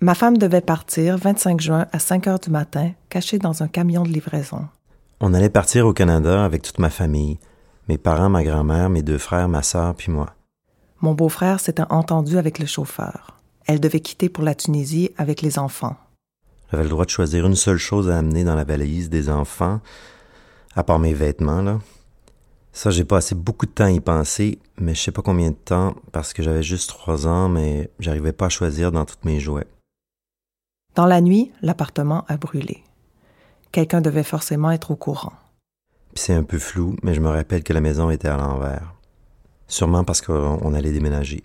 Ma 0.00 0.14
femme 0.14 0.38
devait 0.38 0.60
partir 0.60 1.18
25 1.18 1.60
juin 1.60 1.86
à 1.90 1.98
5 1.98 2.28
heures 2.28 2.38
du 2.38 2.50
matin, 2.50 2.92
cachée 3.08 3.38
dans 3.38 3.64
un 3.64 3.66
camion 3.68 4.04
de 4.04 4.10
livraison. 4.10 4.68
On 5.18 5.34
allait 5.34 5.50
partir 5.50 5.88
au 5.88 5.92
Canada 5.92 6.44
avec 6.44 6.62
toute 6.62 6.78
ma 6.78 6.88
famille, 6.88 7.40
mes 7.88 7.98
parents, 7.98 8.28
ma 8.28 8.44
grand-mère, 8.44 8.90
mes 8.90 9.02
deux 9.02 9.18
frères, 9.18 9.48
ma 9.48 9.64
sœur, 9.64 9.96
puis 9.96 10.12
moi. 10.12 10.36
Mon 11.00 11.14
beau-frère 11.14 11.58
s'était 11.58 11.82
entendu 11.90 12.38
avec 12.38 12.60
le 12.60 12.66
chauffeur. 12.66 13.40
Elle 13.66 13.80
devait 13.80 13.98
quitter 13.98 14.28
pour 14.28 14.44
la 14.44 14.54
Tunisie 14.54 15.10
avec 15.18 15.42
les 15.42 15.58
enfants. 15.58 15.96
J'avais 16.70 16.84
le 16.84 16.90
droit 16.90 17.04
de 17.04 17.10
choisir 17.10 17.44
une 17.44 17.56
seule 17.56 17.78
chose 17.78 18.08
à 18.08 18.18
amener 18.18 18.44
dans 18.44 18.54
la 18.54 18.62
valise 18.62 19.10
des 19.10 19.28
enfants, 19.28 19.80
à 20.76 20.84
part 20.84 21.00
mes 21.00 21.12
vêtements, 21.12 21.62
là. 21.62 21.80
Ça, 22.72 22.90
j'ai 22.90 23.04
passé 23.04 23.34
beaucoup 23.34 23.66
de 23.66 23.72
temps 23.72 23.86
à 23.86 23.90
y 23.90 23.98
penser, 23.98 24.60
mais 24.76 24.94
je 24.94 25.00
sais 25.02 25.10
pas 25.10 25.22
combien 25.22 25.50
de 25.50 25.56
temps, 25.56 25.96
parce 26.12 26.32
que 26.32 26.44
j'avais 26.44 26.62
juste 26.62 26.88
trois 26.88 27.26
ans, 27.26 27.48
mais 27.48 27.90
j'arrivais 27.98 28.32
pas 28.32 28.46
à 28.46 28.50
choisir 28.50 28.92
dans 28.92 29.04
toutes 29.04 29.24
mes 29.24 29.40
jouets. 29.40 29.66
Dans 30.94 31.06
la 31.06 31.20
nuit, 31.20 31.52
l'appartement 31.62 32.24
a 32.28 32.36
brûlé. 32.36 32.82
Quelqu'un 33.72 34.00
devait 34.00 34.24
forcément 34.24 34.70
être 34.70 34.90
au 34.90 34.96
courant. 34.96 35.32
C'est 36.14 36.34
un 36.34 36.42
peu 36.42 36.58
flou, 36.58 36.96
mais 37.02 37.14
je 37.14 37.20
me 37.20 37.28
rappelle 37.28 37.62
que 37.62 37.72
la 37.72 37.80
maison 37.80 38.10
était 38.10 38.28
à 38.28 38.36
l'envers. 38.36 38.94
Sûrement 39.68 40.04
parce 40.04 40.20
qu'on 40.20 40.74
allait 40.74 40.92
déménager. 40.92 41.44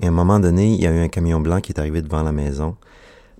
Et 0.00 0.06
à 0.06 0.08
un 0.08 0.12
moment 0.12 0.38
donné, 0.38 0.74
il 0.74 0.80
y 0.80 0.86
a 0.86 0.92
eu 0.92 1.00
un 1.00 1.08
camion 1.08 1.40
blanc 1.40 1.60
qui 1.60 1.72
est 1.72 1.80
arrivé 1.80 2.02
devant 2.02 2.22
la 2.22 2.32
maison. 2.32 2.76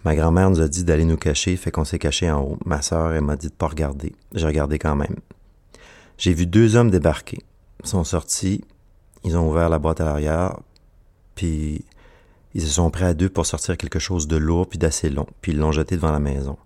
Ma 0.04 0.16
grand-mère 0.16 0.50
nous 0.50 0.60
a 0.60 0.68
dit 0.68 0.84
d'aller 0.84 1.04
nous 1.04 1.16
cacher, 1.16 1.56
fait 1.56 1.70
qu'on 1.70 1.84
s'est 1.84 1.98
caché 1.98 2.30
en 2.30 2.40
haut. 2.40 2.58
Ma 2.64 2.82
sœur, 2.82 3.12
elle 3.12 3.22
m'a 3.22 3.36
dit 3.36 3.48
de 3.48 3.52
pas 3.52 3.68
regarder. 3.68 4.14
J'ai 4.34 4.46
regardé 4.46 4.78
quand 4.78 4.96
même. 4.96 5.16
J'ai 6.16 6.32
vu 6.32 6.46
deux 6.46 6.74
hommes 6.74 6.90
débarquer. 6.90 7.38
Ils 7.84 7.88
sont 7.88 8.02
sortis, 8.02 8.64
ils 9.24 9.36
ont 9.36 9.48
ouvert 9.48 9.68
la 9.68 9.78
boîte 9.78 10.00
à 10.00 10.04
l'arrière, 10.04 10.58
puis 11.36 11.84
ils 12.54 12.62
se 12.62 12.68
sont 12.68 12.90
pris 12.90 13.04
à 13.04 13.14
deux 13.14 13.28
pour 13.28 13.46
sortir 13.46 13.76
quelque 13.76 13.98
chose 13.98 14.26
de 14.26 14.36
lourd 14.36 14.68
puis 14.68 14.78
d'assez 14.78 15.10
long, 15.10 15.26
puis 15.40 15.52
ils 15.52 15.58
l'ont 15.58 15.72
jeté 15.72 15.96
devant 15.96 16.12
la 16.12 16.18
maison. 16.18 16.56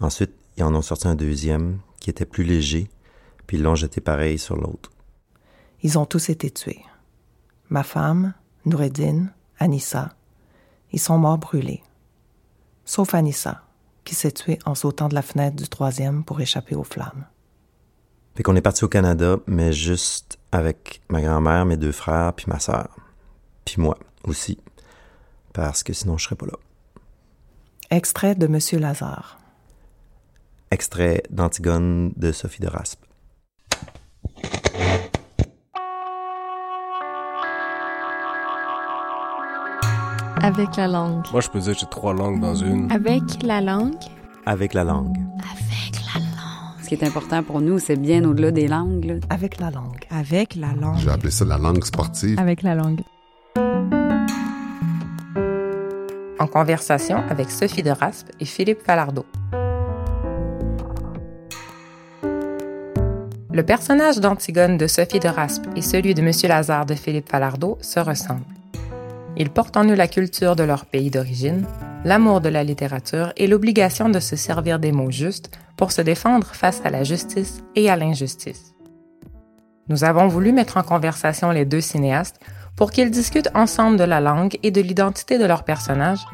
Ensuite, 0.00 0.32
ils 0.56 0.64
en 0.64 0.74
ont 0.74 0.82
sorti 0.82 1.08
un 1.08 1.14
deuxième 1.14 1.78
qui 2.00 2.10
était 2.10 2.24
plus 2.24 2.44
léger, 2.44 2.88
puis 3.46 3.56
ils 3.56 3.62
l'ont 3.62 3.74
jeté 3.74 4.00
pareil 4.00 4.38
sur 4.38 4.56
l'autre. 4.56 4.90
Ils 5.82 5.98
ont 5.98 6.06
tous 6.06 6.30
été 6.30 6.50
tués. 6.50 6.82
Ma 7.68 7.82
femme, 7.82 8.34
Noureddin, 8.64 9.26
Anissa, 9.58 10.14
ils 10.92 11.00
sont 11.00 11.18
morts 11.18 11.38
brûlés. 11.38 11.82
Sauf 12.84 13.14
Anissa, 13.14 13.62
qui 14.04 14.14
s'est 14.14 14.32
tuée 14.32 14.58
en 14.64 14.74
sautant 14.74 15.08
de 15.08 15.14
la 15.14 15.22
fenêtre 15.22 15.56
du 15.56 15.68
troisième 15.68 16.24
pour 16.24 16.40
échapper 16.40 16.74
aux 16.74 16.84
flammes. 16.84 17.26
Fait 18.34 18.42
qu'on 18.42 18.56
est 18.56 18.60
parti 18.60 18.84
au 18.84 18.88
Canada, 18.88 19.38
mais 19.46 19.72
juste 19.72 20.38
avec 20.52 21.00
ma 21.08 21.20
grand-mère, 21.20 21.66
mes 21.66 21.76
deux 21.76 21.92
frères, 21.92 22.32
puis 22.32 22.46
ma 22.48 22.58
sœur. 22.58 22.88
Puis 23.64 23.76
moi 23.78 23.98
aussi. 24.24 24.58
Parce 25.54 25.84
que 25.84 25.92
sinon, 25.92 26.18
je 26.18 26.24
serais 26.24 26.34
pas 26.34 26.46
là. 26.46 26.58
Extrait 27.90 28.34
de 28.34 28.48
Monsieur 28.48 28.80
Lazare. 28.80 29.38
Extrait 30.72 31.22
d'Antigone 31.30 32.12
de 32.16 32.32
Sophie 32.32 32.60
de 32.60 32.66
Raspe. 32.66 33.00
Avec 40.42 40.76
la 40.76 40.88
langue. 40.88 41.24
Moi, 41.30 41.40
je 41.40 41.48
peux 41.48 41.60
dire 41.60 41.72
que 41.74 41.78
j'ai 41.80 41.86
trois 41.86 42.12
langues 42.12 42.40
dans 42.40 42.56
une. 42.56 42.90
Avec 42.90 43.22
la 43.44 43.60
langue. 43.60 43.94
Avec 44.46 44.74
la 44.74 44.82
langue. 44.82 45.16
Avec 45.38 46.00
la 46.12 46.20
langue. 46.20 46.82
Ce 46.82 46.88
qui 46.88 46.94
est 46.94 47.04
important 47.04 47.42
pour 47.44 47.60
nous, 47.60 47.78
c'est 47.78 47.96
bien 47.96 48.24
au-delà 48.24 48.50
des 48.50 48.66
langues. 48.66 49.04
là. 49.04 49.14
Avec 49.30 49.60
la 49.60 49.70
langue. 49.70 50.04
Avec 50.10 50.56
la 50.56 50.74
langue. 50.74 50.98
J'ai 50.98 51.10
appelé 51.10 51.30
ça 51.30 51.44
la 51.44 51.58
langue 51.58 51.84
sportive. 51.84 52.38
Avec 52.40 52.62
la 52.62 52.74
langue. 52.74 53.00
Conversation 56.46 57.22
avec 57.30 57.50
Sophie 57.50 57.82
de 57.82 57.90
Raspe 57.90 58.30
et 58.40 58.44
Philippe 58.44 58.82
Falardeau. 58.82 59.26
Le 63.52 63.62
personnage 63.62 64.18
d'Antigone 64.18 64.76
de 64.78 64.88
Sophie 64.88 65.20
de 65.20 65.28
Raspe 65.28 65.66
et 65.76 65.82
celui 65.82 66.14
de 66.14 66.22
Monsieur 66.22 66.48
Lazare 66.48 66.86
de 66.86 66.94
Philippe 66.94 67.28
Falardeau 67.28 67.78
se 67.80 68.00
ressemblent. 68.00 68.42
Ils 69.36 69.50
portent 69.50 69.76
en 69.76 69.84
eux 69.84 69.94
la 69.94 70.08
culture 70.08 70.56
de 70.56 70.64
leur 70.64 70.86
pays 70.86 71.10
d'origine, 71.10 71.66
l'amour 72.04 72.40
de 72.40 72.48
la 72.48 72.64
littérature 72.64 73.32
et 73.36 73.46
l'obligation 73.46 74.08
de 74.08 74.20
se 74.20 74.36
servir 74.36 74.78
des 74.78 74.92
mots 74.92 75.10
justes 75.10 75.50
pour 75.76 75.92
se 75.92 76.02
défendre 76.02 76.48
face 76.48 76.80
à 76.84 76.90
la 76.90 77.04
justice 77.04 77.62
et 77.76 77.88
à 77.88 77.96
l'injustice. 77.96 78.74
Nous 79.88 80.02
avons 80.04 80.28
voulu 80.28 80.52
mettre 80.52 80.76
en 80.76 80.82
conversation 80.82 81.50
les 81.50 81.64
deux 81.64 81.80
cinéastes 81.80 82.40
pour 82.76 82.90
qu'ils 82.90 83.10
discutent 83.10 83.50
ensemble 83.54 83.96
de 83.96 84.04
la 84.04 84.20
langue 84.20 84.58
et 84.62 84.70
de 84.70 84.80
l'identité 84.80 85.38
de 85.38 85.44
leurs 85.44 85.64
personnages, 85.64 86.24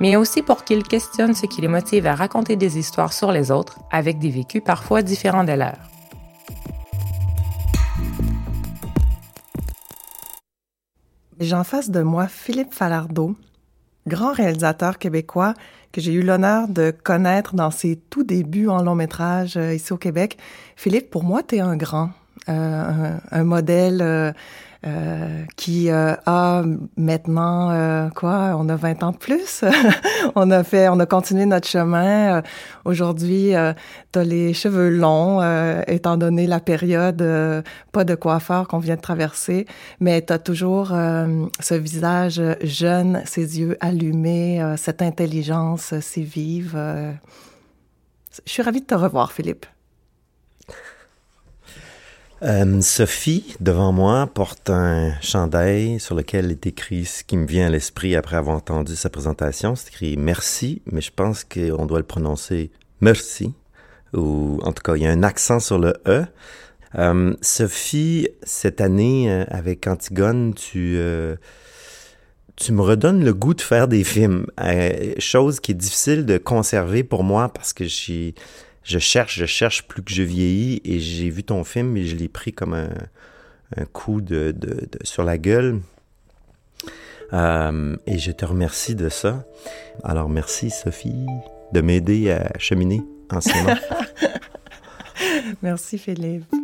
mais 0.00 0.16
aussi 0.16 0.42
pour 0.42 0.64
qu'ils 0.64 0.82
questionnent 0.82 1.34
ce 1.34 1.46
qui 1.46 1.60
les 1.60 1.68
motive 1.68 2.06
à 2.06 2.14
raconter 2.14 2.56
des 2.56 2.78
histoires 2.78 3.12
sur 3.12 3.30
les 3.30 3.50
autres 3.50 3.78
avec 3.90 4.18
des 4.18 4.30
vécus 4.30 4.62
parfois 4.64 5.02
différents 5.02 5.44
des 5.44 5.56
leurs. 5.56 5.78
J'ai 11.40 11.54
en 11.54 11.64
face 11.64 11.90
de 11.90 12.00
moi 12.00 12.28
Philippe 12.28 12.72
Falardeau, 12.72 13.34
grand 14.06 14.32
réalisateur 14.32 14.98
québécois 14.98 15.54
que 15.92 16.00
j'ai 16.00 16.12
eu 16.12 16.22
l'honneur 16.22 16.68
de 16.68 16.90
connaître 16.90 17.54
dans 17.54 17.70
ses 17.70 17.96
tout 17.96 18.24
débuts 18.24 18.68
en 18.68 18.82
long 18.82 18.94
métrage 18.96 19.56
euh, 19.56 19.74
ici 19.74 19.92
au 19.92 19.96
Québec. 19.96 20.38
Philippe, 20.74 21.10
pour 21.10 21.22
moi, 21.22 21.42
tu 21.44 21.56
es 21.56 21.60
un 21.60 21.76
grand, 21.76 22.10
euh, 22.48 23.16
un, 23.30 23.44
modèle 23.44 24.00
euh, 24.02 24.32
euh, 24.86 25.44
qui 25.56 25.90
euh, 25.90 26.14
a 26.26 26.62
maintenant 26.96 27.70
euh, 27.70 28.10
quoi 28.10 28.54
On 28.58 28.68
a 28.68 28.76
20 28.76 29.02
ans 29.02 29.12
de 29.12 29.16
plus. 29.16 29.64
on 30.34 30.50
a 30.50 30.62
fait, 30.62 30.88
on 30.88 31.00
a 31.00 31.06
continué 31.06 31.46
notre 31.46 31.68
chemin. 31.68 32.38
Euh, 32.38 32.42
Aujourd'hui, 32.84 33.54
euh, 33.54 33.72
tu 34.12 34.18
as 34.18 34.24
les 34.24 34.52
cheveux 34.52 34.90
longs, 34.90 35.40
étant 35.86 36.18
donné 36.18 36.46
la 36.46 36.60
période, 36.60 37.24
pas 37.92 38.04
de 38.04 38.14
coiffeur 38.14 38.68
qu'on 38.68 38.78
vient 38.78 38.96
de 38.96 39.00
traverser, 39.00 39.66
mais 40.00 40.20
tu 40.20 40.32
as 40.34 40.38
toujours 40.38 40.88
ce 40.88 41.74
visage 41.74 42.42
jeune, 42.62 43.22
ces 43.24 43.58
yeux 43.60 43.78
allumés, 43.80 44.74
cette 44.76 45.00
intelligence 45.00 45.98
si 46.00 46.24
vive. 46.24 46.78
Je 48.44 48.52
suis 48.52 48.62
ravie 48.62 48.80
de 48.80 48.86
te 48.86 48.94
revoir, 48.94 49.32
Philippe. 49.32 49.64
Euh, 52.42 52.80
Sophie, 52.80 53.54
devant 53.60 53.92
moi, 53.92 54.26
porte 54.26 54.68
un 54.68 55.14
chandail 55.20 56.00
sur 56.00 56.14
lequel 56.14 56.50
est 56.50 56.66
écrit 56.66 57.04
ce 57.04 57.22
qui 57.22 57.36
me 57.36 57.46
vient 57.46 57.68
à 57.68 57.70
l'esprit 57.70 58.16
après 58.16 58.36
avoir 58.36 58.56
entendu 58.56 58.96
sa 58.96 59.08
présentation. 59.08 59.76
C'est 59.76 59.88
écrit 59.88 60.16
merci, 60.16 60.82
mais 60.90 61.00
je 61.00 61.12
pense 61.12 61.44
qu'on 61.44 61.86
doit 61.86 61.98
le 61.98 62.04
prononcer 62.04 62.70
merci. 63.00 63.54
Ou 64.12 64.58
en 64.62 64.72
tout 64.72 64.82
cas, 64.82 64.96
il 64.96 65.02
y 65.02 65.06
a 65.06 65.10
un 65.10 65.22
accent 65.22 65.60
sur 65.60 65.78
le 65.78 65.94
E. 66.06 66.24
Euh, 66.96 67.34
Sophie, 67.40 68.28
cette 68.42 68.80
année, 68.80 69.30
euh, 69.30 69.44
avec 69.48 69.86
Antigone, 69.86 70.54
tu, 70.54 70.98
me 70.98 72.80
redonnes 72.80 73.24
le 73.24 73.32
goût 73.32 73.54
de 73.54 73.60
faire 73.60 73.88
des 73.88 74.04
films. 74.04 74.46
Chose 75.18 75.60
qui 75.60 75.70
est 75.72 75.76
difficile 75.76 76.26
de 76.26 76.38
conserver 76.38 77.04
pour 77.04 77.22
moi 77.22 77.48
parce 77.48 77.72
que 77.72 77.84
j'ai 77.84 78.34
je 78.84 78.98
cherche, 78.98 79.38
je 79.38 79.46
cherche 79.46 79.82
plus 79.88 80.02
que 80.02 80.12
je 80.12 80.22
vieillis 80.22 80.80
et 80.84 81.00
j'ai 81.00 81.30
vu 81.30 81.42
ton 81.42 81.64
film 81.64 81.96
et 81.96 82.04
je 82.04 82.16
l'ai 82.16 82.28
pris 82.28 82.52
comme 82.52 82.74
un, 82.74 83.84
coup 83.92 84.20
de, 84.20 84.54
sur 85.02 85.24
la 85.24 85.38
gueule. 85.38 85.80
Euh, 87.32 87.96
et 88.06 88.18
je 88.18 88.30
te 88.30 88.44
remercie 88.44 88.94
de 88.94 89.08
ça. 89.08 89.44
Alors 90.04 90.28
merci 90.28 90.70
Sophie 90.70 91.26
de 91.72 91.80
m'aider 91.80 92.30
à 92.30 92.52
cheminer 92.58 93.02
en 93.30 93.40
cinéma. 93.40 93.76
Merci, 95.62 95.98
Philippe. 95.98 96.63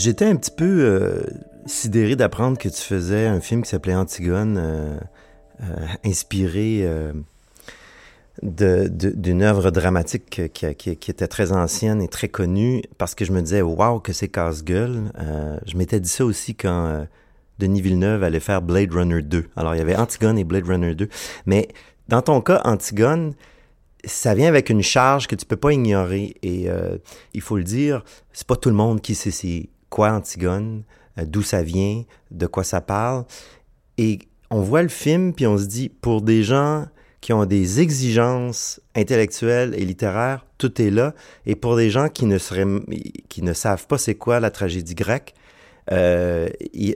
J'étais 0.00 0.26
un 0.26 0.36
petit 0.36 0.52
peu 0.52 0.84
euh, 0.84 1.22
sidéré 1.66 2.14
d'apprendre 2.14 2.56
que 2.56 2.68
tu 2.68 2.80
faisais 2.80 3.26
un 3.26 3.40
film 3.40 3.62
qui 3.62 3.70
s'appelait 3.70 3.96
Antigone, 3.96 4.56
euh, 4.56 4.96
euh, 5.60 5.86
inspiré 6.04 6.88
d'une 8.40 9.42
œuvre 9.42 9.72
dramatique 9.72 10.52
qui, 10.52 10.66
était 10.90 11.26
très 11.26 11.50
ancienne 11.50 12.00
et 12.00 12.06
très 12.06 12.28
connue, 12.28 12.84
parce 12.96 13.16
que 13.16 13.24
je 13.24 13.32
me 13.32 13.42
disais, 13.42 13.60
waouh, 13.60 13.98
que 13.98 14.12
c'est 14.12 14.28
casse-gueule. 14.28 15.10
Je 15.66 15.76
m'étais 15.76 15.98
dit 15.98 16.08
ça 16.08 16.24
aussi 16.24 16.54
quand 16.54 17.04
Denis 17.58 17.80
Villeneuve 17.80 18.22
allait 18.22 18.38
faire 18.38 18.62
Blade 18.62 18.92
Runner 18.92 19.20
2. 19.20 19.46
Alors, 19.56 19.74
il 19.74 19.78
y 19.78 19.80
avait 19.80 19.96
Antigone 19.96 20.38
et 20.38 20.44
Blade 20.44 20.68
Runner 20.68 20.94
2. 20.94 21.08
Mais 21.46 21.66
dans 22.06 22.22
ton 22.22 22.40
cas, 22.40 22.62
Antigone, 22.64 23.34
ça 24.04 24.36
vient 24.36 24.46
avec 24.46 24.70
une 24.70 24.82
charge 24.82 25.26
que 25.26 25.34
tu 25.34 25.44
peux 25.44 25.56
pas 25.56 25.72
ignorer. 25.72 26.36
Et 26.44 26.68
il 27.34 27.40
faut 27.40 27.56
le 27.56 27.64
dire, 27.64 28.04
c'est 28.32 28.46
pas 28.46 28.54
tout 28.54 28.68
le 28.68 28.76
monde 28.76 29.00
qui 29.00 29.16
sait 29.16 29.32
quoi 29.90 30.12
Antigone, 30.12 30.82
euh, 31.18 31.24
d'où 31.26 31.42
ça 31.42 31.62
vient, 31.62 32.04
de 32.30 32.46
quoi 32.46 32.64
ça 32.64 32.80
parle. 32.80 33.24
Et 33.96 34.20
on 34.50 34.60
voit 34.60 34.82
le 34.82 34.88
film, 34.88 35.34
puis 35.34 35.46
on 35.46 35.58
se 35.58 35.66
dit, 35.66 35.88
pour 35.88 36.22
des 36.22 36.42
gens 36.42 36.86
qui 37.20 37.32
ont 37.32 37.44
des 37.44 37.80
exigences 37.80 38.80
intellectuelles 38.94 39.74
et 39.76 39.84
littéraires, 39.84 40.46
tout 40.56 40.80
est 40.80 40.90
là. 40.90 41.14
Et 41.46 41.56
pour 41.56 41.76
des 41.76 41.90
gens 41.90 42.08
qui 42.08 42.26
ne 42.26 42.38
seraient, 42.38 42.66
qui 43.28 43.42
ne 43.42 43.52
savent 43.52 43.86
pas 43.86 43.98
c'est 43.98 44.14
quoi 44.14 44.40
la 44.40 44.50
tragédie 44.50 44.94
grecque, 44.94 45.34
euh, 45.90 46.48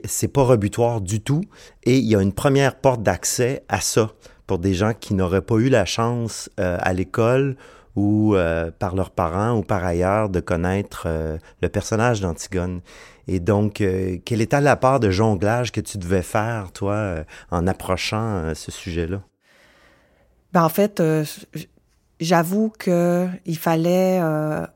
c'est 0.05 0.27
pas 0.27 0.43
rebutoire 0.43 1.01
du 1.01 1.21
tout. 1.21 1.43
Et 1.83 1.97
il 1.97 2.05
y 2.05 2.15
a 2.15 2.21
une 2.21 2.33
première 2.33 2.75
porte 2.75 3.03
d'accès 3.03 3.63
à 3.67 3.81
ça 3.81 4.11
pour 4.47 4.59
des 4.59 4.73
gens 4.73 4.93
qui 4.93 5.13
n'auraient 5.13 5.41
pas 5.41 5.55
eu 5.55 5.69
la 5.69 5.85
chance 5.85 6.49
euh, 6.59 6.77
à 6.79 6.93
l'école 6.93 7.57
ou 7.95 8.35
euh, 8.35 8.71
par 8.71 8.95
leurs 8.95 9.11
parents 9.11 9.57
ou 9.57 9.61
par 9.61 9.83
ailleurs 9.83 10.29
de 10.29 10.39
connaître 10.39 11.03
euh, 11.05 11.37
le 11.61 11.69
personnage 11.69 12.21
d'Antigone. 12.21 12.81
Et 13.27 13.39
donc, 13.39 13.81
euh, 13.81 14.17
quelle 14.25 14.41
était 14.41 14.61
la 14.61 14.75
part 14.75 14.99
de 14.99 15.09
jonglage 15.11 15.71
que 15.71 15.81
tu 15.81 15.97
devais 15.97 16.23
faire, 16.23 16.71
toi, 16.73 16.93
euh, 16.93 17.23
en 17.51 17.67
approchant 17.67 18.53
ce 18.55 18.71
sujet-là? 18.71 19.21
Ben, 20.53 20.63
en 20.63 20.69
fait, 20.69 21.01
j'avoue 22.19 22.71
que 22.77 23.27
il 23.45 23.57
fallait 23.57 24.21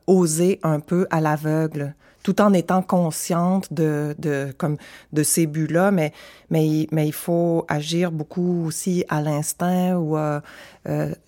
oser 0.06 0.58
un 0.64 0.80
peu 0.80 1.06
à 1.10 1.20
l'aveugle, 1.20 1.94
tout 2.24 2.40
en 2.40 2.52
étant 2.52 2.82
consciente 2.82 3.72
de, 3.72 4.16
comme 4.58 4.76
de 5.12 5.22
ces 5.22 5.46
buts-là, 5.46 5.92
mais 5.92 6.12
mais 6.50 6.88
mais 6.90 7.06
il 7.06 7.12
faut 7.12 7.64
agir 7.68 8.10
beaucoup 8.10 8.66
aussi 8.66 9.04
à 9.08 9.22
l'instinct 9.22 9.94
ou 9.96 10.16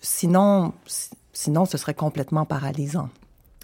sinon 0.01 0.73
si- 0.85 1.11
sinon 1.33 1.65
ce 1.65 1.77
serait 1.77 1.93
complètement 1.93 2.45
paralysant. 2.45 3.09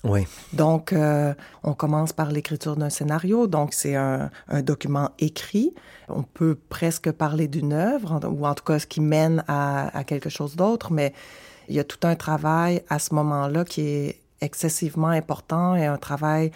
Oui. 0.04 0.28
Donc, 0.54 0.94
euh, 0.94 1.34
on 1.64 1.74
commence 1.74 2.14
par 2.14 2.32
l'écriture 2.32 2.76
d'un 2.76 2.92
scénario. 2.92 3.48
Donc, 3.48 3.74
c'est 3.74 3.96
un, 3.96 4.30
un 4.48 4.62
document 4.62 5.10
écrit. 5.18 5.74
On 6.08 6.22
peut 6.22 6.56
presque 6.70 7.12
parler 7.12 7.48
d'une 7.48 7.74
œuvre, 7.74 8.20
ou 8.28 8.46
en 8.46 8.54
tout 8.54 8.64
cas 8.64 8.78
ce 8.78 8.86
qui 8.86 9.02
mène 9.02 9.44
à, 9.48 9.98
à 9.98 10.04
quelque 10.04 10.30
chose 10.30 10.56
d'autre, 10.56 10.94
mais 10.94 11.14
il 11.68 11.76
y 11.76 11.80
a 11.80 11.84
tout 11.84 12.08
un 12.08 12.16
travail 12.16 12.84
à 12.90 13.00
ce 13.00 13.14
moment-là 13.16 13.66
qui 13.66 13.82
est 13.82 14.22
excessivement 14.40 15.08
important 15.08 15.76
et 15.76 15.88
un 15.88 15.98
travail 15.98 16.52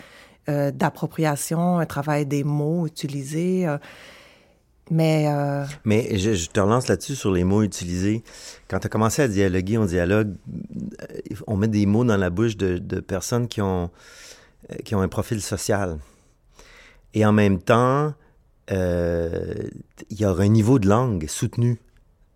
euh, 0.48 0.70
d'appropriation, 0.72 1.80
un 1.80 1.86
travail 1.88 2.28
des 2.28 2.44
mots 2.44 2.86
utilisés. 2.86 3.68
euh, 3.68 3.80
mais 4.90 5.28
euh, 5.30 5.66
Mais 5.86 6.18
je, 6.18 6.50
te 6.50 6.60
relance 6.60 6.88
là-dessus 6.88 7.16
sur 7.16 7.32
les 7.32 7.44
mots 7.44 7.64
utilisés. 7.64 8.24
Quand 8.68 8.80
tu 8.80 8.88
as 8.88 8.90
commencé 8.90 9.22
à 9.22 9.28
dialoguer, 9.28 9.78
on 9.78 9.86
dialogue, 9.86 10.34
euh, 11.02 11.36
on 11.48 11.56
met 11.56 11.68
des 11.68 11.86
mots 11.86 12.04
dans 12.04 12.18
la 12.18 12.30
bouche 12.30 12.58
de, 12.58 12.78
de 12.78 13.00
personnes 13.00 13.48
qui 13.48 13.62
ont, 13.62 13.90
euh, 14.72 14.76
qui 14.84 14.96
ont 14.96 15.02
un 15.02 15.08
profil 15.08 15.42
social. 15.42 15.98
Et 17.14 17.26
en 17.26 17.32
même 17.32 17.60
temps, 17.60 18.14
il 18.70 20.18
y 20.18 20.26
aura 20.26 20.44
un 20.44 20.48
niveau 20.48 20.80
de 20.80 20.88
langue 20.88 21.28
soutenu 21.28 21.78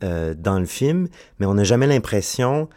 dans 0.01 0.59
le 0.59 0.65
film, 0.65 1.07
mais 1.39 1.45
on 1.45 1.53
n'a 1.53 1.63
jamais 1.63 1.87
l'impression 1.87 2.67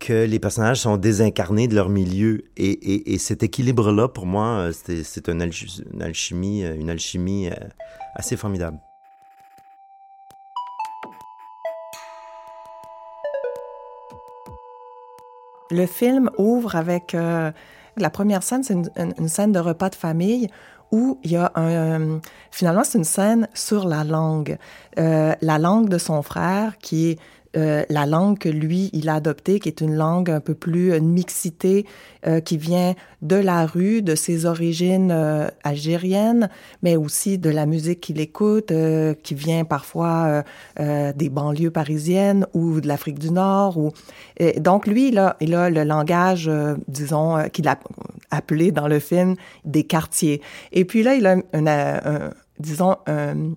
que 0.00 0.24
les 0.24 0.40
personnages 0.40 0.80
sont 0.80 0.96
désincarnés 0.96 1.68
de 1.68 1.76
leur 1.76 1.88
milieu. 1.88 2.44
Et, 2.56 2.70
et, 2.70 3.14
et 3.14 3.18
cet 3.18 3.44
équilibre-là, 3.44 4.08
pour 4.08 4.26
moi, 4.26 4.70
c'est 4.72 5.28
une, 5.28 5.40
alchi- 5.40 5.84
une 5.92 6.02
alchimie, 6.02 6.64
une 6.64 6.90
alchimie 6.90 7.48
assez 8.16 8.36
formidable. 8.36 8.78
Le 15.70 15.86
film 15.86 16.30
ouvre 16.38 16.76
avec 16.76 17.14
euh, 17.14 17.50
la 17.96 18.10
première 18.10 18.42
scène, 18.42 18.62
c'est 18.62 18.74
une, 18.74 19.28
scène 19.28 19.52
de 19.52 19.58
repas 19.58 19.90
de 19.90 19.94
famille 19.94 20.48
où 20.92 21.18
il 21.24 21.32
y 21.32 21.36
a 21.36 21.50
un 21.56 22.00
euh, 22.00 22.18
finalement 22.52 22.84
c'est 22.84 22.98
une 22.98 23.04
scène 23.04 23.48
sur 23.54 23.88
la 23.88 24.04
langue, 24.04 24.58
Euh, 24.98 25.34
la 25.42 25.58
langue 25.58 25.88
de 25.88 25.98
son 25.98 26.22
frère 26.22 26.78
qui 26.78 27.10
est 27.10 27.18
euh, 27.56 27.84
la 27.88 28.06
langue 28.06 28.38
que 28.38 28.48
lui 28.48 28.90
il 28.92 29.08
a 29.08 29.14
adoptée, 29.14 29.60
qui 29.60 29.68
est 29.68 29.80
une 29.80 29.94
langue 29.94 30.30
un 30.30 30.40
peu 30.40 30.54
plus 30.54 30.94
une 30.94 31.10
mixité 31.10 31.86
euh, 32.26 32.40
qui 32.40 32.56
vient 32.58 32.94
de 33.22 33.36
la 33.36 33.66
rue, 33.66 34.02
de 34.02 34.14
ses 34.14 34.46
origines 34.46 35.10
euh, 35.10 35.48
algériennes, 35.64 36.48
mais 36.82 36.96
aussi 36.96 37.38
de 37.38 37.50
la 37.50 37.66
musique 37.66 38.00
qu'il 38.00 38.20
écoute, 38.20 38.70
euh, 38.72 39.14
qui 39.22 39.34
vient 39.34 39.64
parfois 39.64 40.24
euh, 40.26 40.42
euh, 40.80 41.12
des 41.14 41.28
banlieues 41.28 41.70
parisiennes 41.70 42.46
ou 42.54 42.80
de 42.80 42.88
l'Afrique 42.88 43.18
du 43.18 43.30
Nord. 43.30 43.78
Ou 43.78 43.92
donc 44.58 44.86
lui, 44.86 45.08
il 45.08 45.18
a, 45.18 45.36
il 45.40 45.54
a 45.54 45.70
le 45.70 45.84
langage, 45.84 46.48
euh, 46.48 46.74
disons, 46.88 47.36
euh, 47.36 47.44
qu'il 47.46 47.68
a 47.68 47.78
appelé 48.30 48.72
dans 48.72 48.88
le 48.88 48.98
film 48.98 49.34
des 49.64 49.84
quartiers. 49.84 50.42
Et 50.72 50.84
puis 50.84 51.02
là, 51.02 51.14
il 51.14 51.26
a 51.26 51.34
une, 51.34 51.68
euh, 51.68 51.98
un- 52.04 52.30
disons 52.58 52.96
un- 53.06 53.52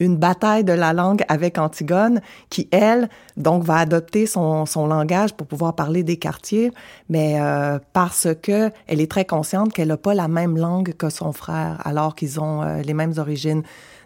une 0.00 0.16
bataille 0.16 0.64
de 0.64 0.72
la 0.72 0.92
langue 0.92 1.24
avec 1.28 1.58
Antigone, 1.58 2.20
qui, 2.50 2.68
elle, 2.70 3.08
donc, 3.36 3.64
va 3.64 3.78
adopter 3.78 4.26
son, 4.26 4.66
son 4.66 4.86
langage 4.86 5.34
pour 5.34 5.46
pouvoir 5.46 5.74
parler 5.74 6.02
des 6.02 6.16
quartiers, 6.16 6.72
mais 7.08 7.40
euh, 7.40 7.78
parce 7.92 8.28
que 8.42 8.70
elle 8.86 9.00
est 9.00 9.10
très 9.10 9.24
consciente 9.24 9.72
qu'elle 9.72 9.88
n'a 9.88 9.96
pas 9.96 10.14
la 10.14 10.28
même 10.28 10.56
langue 10.56 10.94
que 10.94 11.10
son 11.10 11.32
frère, 11.32 11.80
alors 11.84 12.14
qu'ils 12.14 12.40
ont 12.40 12.62
euh, 12.62 12.82
les 12.82 12.94
mêmes 12.94 13.14
origines. 13.18 13.62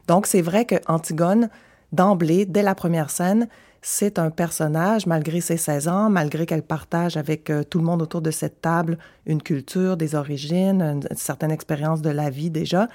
Donc, 0.08 0.26
c'est 0.26 0.42
vrai 0.42 0.64
que 0.64 0.76
Antigone, 0.86 1.48
d'emblée, 1.92 2.46
dès 2.46 2.62
la 2.62 2.74
première 2.74 3.10
scène, 3.10 3.48
c'est 3.82 4.18
un 4.18 4.30
personnage, 4.30 5.06
malgré 5.06 5.40
ses 5.40 5.56
16 5.56 5.88
ans, 5.88 6.08
malgré 6.08 6.46
qu'elle 6.46 6.62
partage 6.62 7.16
avec 7.16 7.50
euh, 7.50 7.64
tout 7.64 7.78
le 7.78 7.84
monde 7.84 8.00
autour 8.00 8.22
de 8.22 8.30
cette 8.30 8.60
table 8.60 8.96
une 9.26 9.42
culture, 9.42 9.96
des 9.96 10.14
origines, 10.14 10.80
une, 10.80 11.06
une 11.10 11.16
certaine 11.16 11.50
expérience 11.50 12.00
de 12.00 12.10
la 12.10 12.30
vie 12.30 12.48
déjà, 12.48 12.88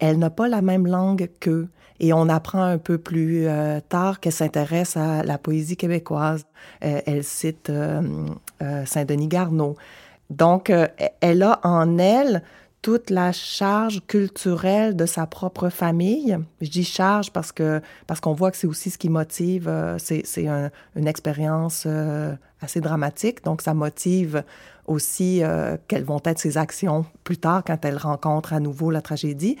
elle 0.00 0.18
n'a 0.18 0.30
pas 0.30 0.48
la 0.48 0.60
même 0.60 0.86
langue 0.86 1.30
qu'eux. 1.40 1.68
Et 2.00 2.12
on 2.12 2.28
apprend 2.28 2.62
un 2.62 2.78
peu 2.78 2.98
plus 2.98 3.46
euh, 3.48 3.80
tard 3.88 4.20
qu'elle 4.20 4.32
s'intéresse 4.32 4.96
à 4.96 5.22
la 5.24 5.36
poésie 5.38 5.76
québécoise. 5.76 6.44
Euh, 6.84 7.00
elle 7.06 7.24
cite 7.24 7.70
euh, 7.70 8.02
euh, 8.62 8.86
Saint-Denis 8.86 9.28
Garneau. 9.28 9.76
Donc, 10.30 10.70
euh, 10.70 10.86
elle 11.20 11.42
a 11.42 11.58
en 11.64 11.98
elle 11.98 12.42
toute 12.82 13.10
la 13.10 13.32
charge 13.32 14.00
culturelle 14.06 14.94
de 14.94 15.04
sa 15.06 15.26
propre 15.26 15.68
famille. 15.68 16.38
Je 16.60 16.70
dis 16.70 16.84
charge 16.84 17.32
parce 17.32 17.50
que 17.50 17.80
parce 18.06 18.20
qu'on 18.20 18.34
voit 18.34 18.52
que 18.52 18.56
c'est 18.56 18.68
aussi 18.68 18.90
ce 18.90 18.98
qui 18.98 19.08
motive. 19.08 19.68
c'est 19.98 20.46
un- 20.46 20.70
une 20.94 21.08
expérience 21.08 21.88
assez 22.60 22.80
dramatique, 22.80 23.42
donc 23.42 23.62
ça 23.62 23.74
motive 23.74 24.44
aussi 24.86 25.42
quelles 25.88 26.04
vont 26.04 26.20
être 26.24 26.38
ses 26.38 26.56
actions 26.56 27.04
plus 27.24 27.36
tard 27.38 27.64
quand 27.66 27.84
elle 27.84 27.96
rencontre 27.98 28.52
à 28.52 28.60
nouveau 28.60 28.92
la 28.92 29.02
tragédie. 29.02 29.56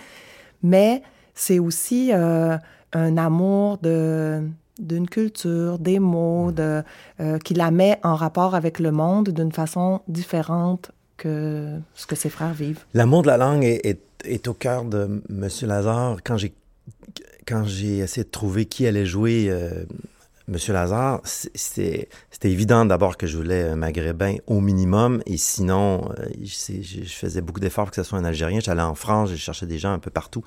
Mais 0.62 1.02
c'est 1.38 1.58
aussi 1.58 2.10
euh, 2.12 2.56
un 2.92 3.16
amour 3.16 3.78
de 3.78 4.42
d'une 4.78 5.08
culture, 5.08 5.80
des 5.80 5.98
mots, 5.98 6.52
de, 6.52 6.84
euh, 7.18 7.38
qui 7.38 7.52
la 7.54 7.72
met 7.72 7.98
en 8.04 8.14
rapport 8.14 8.54
avec 8.54 8.78
le 8.78 8.92
monde 8.92 9.30
d'une 9.30 9.50
façon 9.50 10.02
différente 10.06 10.92
que 11.16 11.78
ce 11.94 12.06
que 12.06 12.14
ses 12.14 12.28
frères 12.28 12.54
vivent. 12.54 12.84
L'amour 12.94 13.22
de 13.22 13.26
la 13.26 13.36
langue 13.38 13.64
est, 13.64 13.84
est- 13.84 14.00
est 14.24 14.46
au 14.46 14.54
cœur 14.54 14.84
de 14.84 15.20
M. 15.30 15.48
Lazare. 15.62 16.18
Quand 16.24 16.36
j'ai 16.36 16.54
quand 17.46 17.64
j'ai 17.64 17.98
essayé 17.98 18.22
de 18.24 18.30
trouver 18.30 18.66
qui 18.66 18.86
allait 18.86 19.06
jouer 19.06 19.46
euh, 19.48 19.84
M. 20.48 20.56
Lazare, 20.68 21.20
c'était 21.24 22.08
évident 22.44 22.84
d'abord 22.84 23.16
que 23.16 23.26
je 23.26 23.36
voulais 23.36 23.62
un 23.64 23.76
maghrébin 23.76 24.36
au 24.46 24.60
minimum, 24.60 25.22
et 25.26 25.38
sinon, 25.38 26.08
euh, 26.20 26.26
je- 26.44 26.82
je 27.04 27.12
faisais 27.14 27.40
beaucoup 27.40 27.58
d'efforts 27.60 27.86
pour 27.86 27.90
que 27.90 27.96
ce 28.02 28.08
soit 28.08 28.18
un 28.18 28.24
Algérien. 28.24 28.60
J'allais 28.60 28.82
en 28.82 28.94
France, 28.94 29.30
je 29.30 29.36
cherchais 29.36 29.66
des 29.66 29.78
gens 29.78 29.92
un 29.92 29.98
peu 29.98 30.10
partout. 30.10 30.44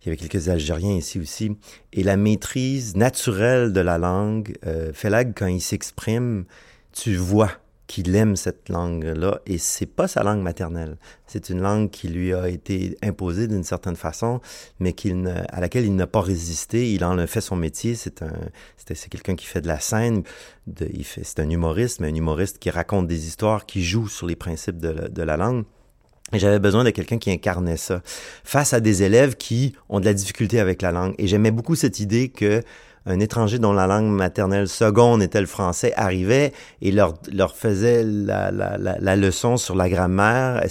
Il 0.00 0.06
y 0.06 0.08
avait 0.08 0.16
quelques 0.16 0.48
Algériens 0.48 0.96
ici 0.96 1.18
aussi. 1.18 1.56
Et 1.92 2.02
la 2.02 2.16
maîtrise 2.16 2.96
naturelle 2.96 3.72
de 3.72 3.80
la 3.80 3.98
langue, 3.98 4.56
euh, 4.66 4.92
Felag, 4.92 5.32
quand 5.36 5.46
il 5.46 5.60
s'exprime, 5.60 6.44
tu 6.92 7.16
vois 7.16 7.50
qu'il 7.88 8.14
aime 8.14 8.36
cette 8.36 8.68
langue-là 8.68 9.40
et 9.46 9.56
c'est 9.56 9.86
pas 9.86 10.06
sa 10.06 10.22
langue 10.22 10.42
maternelle. 10.42 10.98
C'est 11.26 11.48
une 11.48 11.60
langue 11.60 11.90
qui 11.90 12.08
lui 12.08 12.34
a 12.34 12.48
été 12.48 12.96
imposée 13.02 13.48
d'une 13.48 13.64
certaine 13.64 13.96
façon, 13.96 14.40
mais 14.78 14.92
qu'il 14.92 15.22
ne, 15.22 15.32
à 15.48 15.60
laquelle 15.60 15.86
il 15.86 15.96
n'a 15.96 16.06
pas 16.06 16.20
résisté. 16.20 16.92
Il 16.92 17.02
en 17.02 17.18
a 17.18 17.26
fait 17.26 17.40
son 17.40 17.56
métier. 17.56 17.94
C'est 17.94 18.22
un, 18.22 18.32
c'est, 18.76 19.08
quelqu'un 19.08 19.34
qui 19.34 19.46
fait 19.46 19.62
de 19.62 19.68
la 19.68 19.80
scène. 19.80 20.22
C'est 20.76 21.40
un 21.40 21.48
humoriste, 21.48 22.00
mais 22.00 22.08
un 22.08 22.14
humoriste 22.14 22.58
qui 22.58 22.68
raconte 22.68 23.06
des 23.06 23.26
histoires, 23.26 23.64
qui 23.64 23.82
joue 23.82 24.06
sur 24.06 24.26
les 24.26 24.36
principes 24.36 24.76
de 24.76 25.22
la 25.22 25.36
langue. 25.38 25.64
Et 26.32 26.38
j'avais 26.38 26.58
besoin 26.58 26.84
de 26.84 26.90
quelqu'un 26.90 27.18
qui 27.18 27.30
incarnait 27.30 27.78
ça 27.78 28.02
face 28.44 28.74
à 28.74 28.80
des 28.80 29.02
élèves 29.02 29.36
qui 29.36 29.74
ont 29.88 29.98
de 30.00 30.04
la 30.04 30.12
difficulté 30.14 30.60
avec 30.60 30.82
la 30.82 30.92
langue. 30.92 31.14
Et 31.18 31.26
j'aimais 31.26 31.50
beaucoup 31.50 31.74
cette 31.74 32.00
idée 32.00 32.28
que 32.28 32.62
un 33.06 33.20
étranger 33.20 33.58
dont 33.58 33.72
la 33.72 33.86
langue 33.86 34.10
maternelle 34.10 34.68
seconde 34.68 35.22
était 35.22 35.40
le 35.40 35.46
français 35.46 35.94
arrivait 35.96 36.52
et 36.82 36.92
leur, 36.92 37.14
leur 37.32 37.56
faisait 37.56 38.04
la, 38.04 38.50
la, 38.50 38.76
la, 38.76 38.98
la 39.00 39.16
leçon 39.16 39.56
sur 39.56 39.74
la 39.74 39.88
grammaire. 39.88 40.62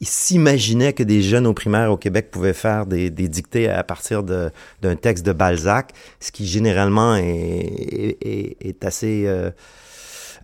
Ils 0.00 0.06
s'imaginaient 0.06 0.92
que 0.92 1.02
des 1.02 1.22
jeunes 1.22 1.48
au 1.48 1.54
primaire 1.54 1.90
au 1.90 1.96
Québec 1.96 2.30
pouvaient 2.30 2.52
faire 2.52 2.86
des, 2.86 3.10
des 3.10 3.26
dictées 3.28 3.68
à 3.68 3.82
partir 3.82 4.22
d'un 4.22 4.96
texte 4.96 5.26
de 5.26 5.32
Balzac, 5.32 5.92
ce 6.20 6.30
qui 6.30 6.46
généralement 6.46 7.16
est, 7.16 8.16
est- 8.20 8.56
est 8.60 8.84
assez... 8.84 9.24
euh, 9.26 9.50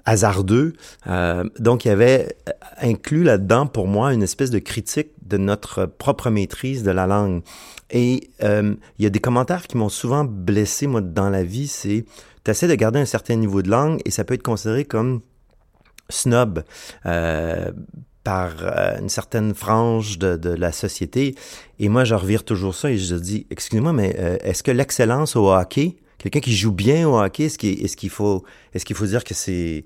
hasardeux. 0.08 0.72
Euh, 1.06 1.44
donc, 1.58 1.84
il 1.84 1.88
y 1.88 1.90
avait 1.90 2.36
inclus 2.80 3.24
là-dedans, 3.24 3.66
pour 3.66 3.86
moi, 3.86 4.12
une 4.12 4.22
espèce 4.22 4.50
de 4.50 4.58
critique 4.58 5.10
de 5.26 5.36
notre 5.36 5.86
propre 5.86 6.30
maîtrise 6.30 6.82
de 6.82 6.90
la 6.90 7.06
langue. 7.06 7.42
Et 7.90 8.30
euh, 8.42 8.74
il 8.98 9.02
y 9.02 9.06
a 9.06 9.10
des 9.10 9.20
commentaires 9.20 9.66
qui 9.66 9.76
m'ont 9.76 9.88
souvent 9.88 10.24
blessé, 10.24 10.86
moi, 10.86 11.00
dans 11.00 11.30
la 11.30 11.44
vie, 11.44 11.68
c'est 11.68 12.04
tu 12.44 12.66
de 12.66 12.74
garder 12.74 12.98
un 12.98 13.04
certain 13.04 13.36
niveau 13.36 13.62
de 13.62 13.68
langue 13.68 14.00
et 14.06 14.10
ça 14.10 14.24
peut 14.24 14.34
être 14.34 14.42
considéré 14.42 14.84
comme 14.84 15.20
snob 16.08 16.64
euh, 17.04 17.70
par 18.24 18.52
euh, 18.62 18.98
une 19.00 19.08
certaine 19.08 19.54
frange 19.54 20.18
de, 20.18 20.36
de, 20.36 20.50
la 20.50 20.72
société. 20.72 21.34
Et 21.78 21.88
moi, 21.88 22.04
je 22.04 22.14
revire 22.14 22.44
toujours 22.44 22.74
ça 22.74 22.90
et 22.90 22.96
je 22.96 23.14
dis, 23.14 23.46
excusez-moi, 23.50 23.92
mais 23.92 24.16
euh, 24.18 24.36
est-ce 24.40 24.62
que 24.62 24.70
l'excellence 24.70 25.36
au 25.36 25.52
hockey, 25.52 25.96
quelqu'un 26.18 26.40
qui 26.40 26.54
joue 26.54 26.72
bien 26.72 27.08
au 27.08 27.18
hockey, 27.18 27.44
est-ce 27.44 27.58
qu'il 27.58 27.84
est 27.84 27.94
qu'il 27.94 28.10
faut, 28.10 28.44
est 28.74 28.84
qu'il 28.84 28.96
faut 28.96 29.06
dire 29.06 29.24
que 29.24 29.34
c'est 29.34 29.84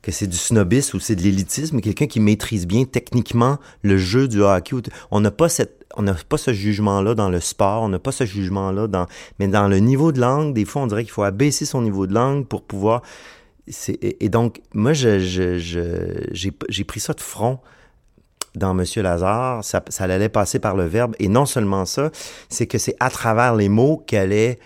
que 0.00 0.12
c'est 0.12 0.28
du 0.28 0.36
snobisme 0.36 0.96
ou 0.96 1.00
c'est 1.00 1.16
de 1.16 1.22
l'élitisme, 1.22 1.80
quelqu'un 1.80 2.06
qui 2.06 2.20
maîtrise 2.20 2.68
bien 2.68 2.84
techniquement 2.84 3.58
le 3.82 3.98
jeu 3.98 4.28
du 4.28 4.42
hockey. 4.42 4.76
On 5.10 5.20
n'a 5.20 5.32
pas 5.32 5.48
cette 5.48 5.78
on 5.96 6.02
n'a 6.02 6.14
pas 6.14 6.36
ce 6.36 6.52
jugement-là 6.52 7.14
dans 7.14 7.28
le 7.28 7.40
sport, 7.40 7.82
on 7.82 7.88
n'a 7.88 7.98
pas 7.98 8.12
ce 8.12 8.24
jugement-là 8.24 8.86
dans, 8.86 9.06
mais 9.38 9.48
dans 9.48 9.66
le 9.66 9.78
niveau 9.78 10.12
de 10.12 10.20
langue, 10.20 10.54
des 10.54 10.64
fois, 10.64 10.82
on 10.82 10.86
dirait 10.86 11.02
qu'il 11.02 11.12
faut 11.12 11.24
abaisser 11.24 11.64
son 11.64 11.82
niveau 11.82 12.06
de 12.06 12.14
langue 12.14 12.46
pour 12.46 12.62
pouvoir. 12.62 13.02
Et, 14.00 14.28
donc, 14.28 14.60
moi, 14.74 14.92
j'ai 14.92 15.14
pris 16.86 17.00
ça 17.00 17.14
de 17.14 17.20
front 17.20 17.58
dans 18.54 18.74
Monsieur 18.74 19.02
Lazare, 19.02 19.64
ça, 19.64 19.82
ça 19.88 20.04
allait 20.04 20.28
passer 20.28 20.58
par 20.58 20.76
le 20.76 20.84
verbe. 20.86 21.14
Et 21.18 21.28
non 21.28 21.46
seulement 21.46 21.84
ça, 21.84 22.10
c'est 22.48 22.66
que 22.66 22.78
c'est 22.78 22.96
à 23.00 23.10
travers 23.10 23.54
les 23.54 23.68
mots 23.68 24.02
qu'allait 24.06 24.58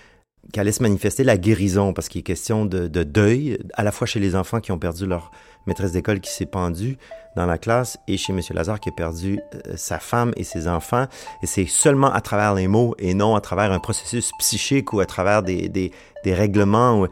qu'allait 0.52 0.72
se 0.72 0.82
manifester 0.82 1.24
la 1.24 1.36
guérison, 1.36 1.92
parce 1.92 2.08
qu'il 2.08 2.20
est 2.20 2.24
question 2.24 2.66
de, 2.66 2.86
de, 2.86 3.02
deuil, 3.02 3.58
à 3.74 3.82
la 3.82 3.90
fois 3.90 4.06
chez 4.06 4.20
les 4.20 4.36
enfants 4.36 4.60
qui 4.60 4.70
ont 4.70 4.78
perdu 4.78 5.06
leur 5.06 5.30
maîtresse 5.66 5.92
d'école 5.92 6.20
qui 6.20 6.30
s'est 6.30 6.46
pendue 6.46 6.98
dans 7.36 7.46
la 7.46 7.56
classe, 7.58 7.98
et 8.06 8.18
chez 8.18 8.32
Monsieur 8.32 8.54
Lazare 8.54 8.78
qui 8.78 8.90
a 8.90 8.92
perdu 8.92 9.40
euh, 9.54 9.72
sa 9.76 9.98
femme 9.98 10.32
et 10.36 10.44
ses 10.44 10.68
enfants. 10.68 11.06
Et 11.42 11.46
c'est 11.46 11.66
seulement 11.66 12.12
à 12.12 12.20
travers 12.20 12.54
les 12.54 12.68
mots 12.68 12.94
et 12.98 13.14
non 13.14 13.34
à 13.34 13.40
travers 13.40 13.72
un 13.72 13.78
processus 13.78 14.30
psychique 14.38 14.92
ou 14.92 15.00
à 15.00 15.06
travers 15.06 15.42
des, 15.42 15.68
des, 15.68 15.92
des 16.24 16.34
règlements. 16.34 17.00
Où 17.00 17.06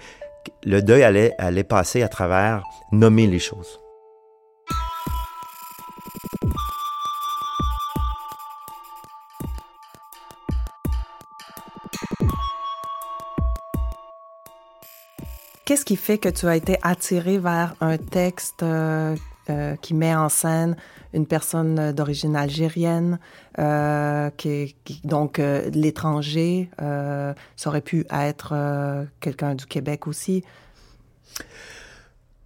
le 0.64 0.82
deuil 0.82 1.02
allait, 1.02 1.34
allait 1.38 1.64
passer 1.64 2.02
à 2.02 2.08
travers 2.08 2.62
nommer 2.92 3.26
les 3.26 3.38
choses. 3.38 3.80
Qu'est-ce 15.70 15.84
qui 15.84 15.94
fait 15.94 16.18
que 16.18 16.28
tu 16.28 16.48
as 16.48 16.56
été 16.56 16.78
attiré 16.82 17.38
vers 17.38 17.76
un 17.80 17.96
texte 17.96 18.64
euh, 18.64 19.14
euh, 19.50 19.76
qui 19.76 19.94
met 19.94 20.12
en 20.16 20.28
scène 20.28 20.74
une 21.14 21.26
personne 21.26 21.92
d'origine 21.92 22.34
algérienne, 22.34 23.20
euh, 23.60 24.30
qui, 24.36 24.74
donc 25.04 25.38
euh, 25.38 25.70
l'étranger, 25.72 26.68
euh, 26.82 27.34
ça 27.54 27.70
aurait 27.70 27.82
pu 27.82 28.04
être 28.10 28.50
euh, 28.52 29.04
quelqu'un 29.20 29.54
du 29.54 29.64
Québec 29.64 30.08
aussi? 30.08 30.42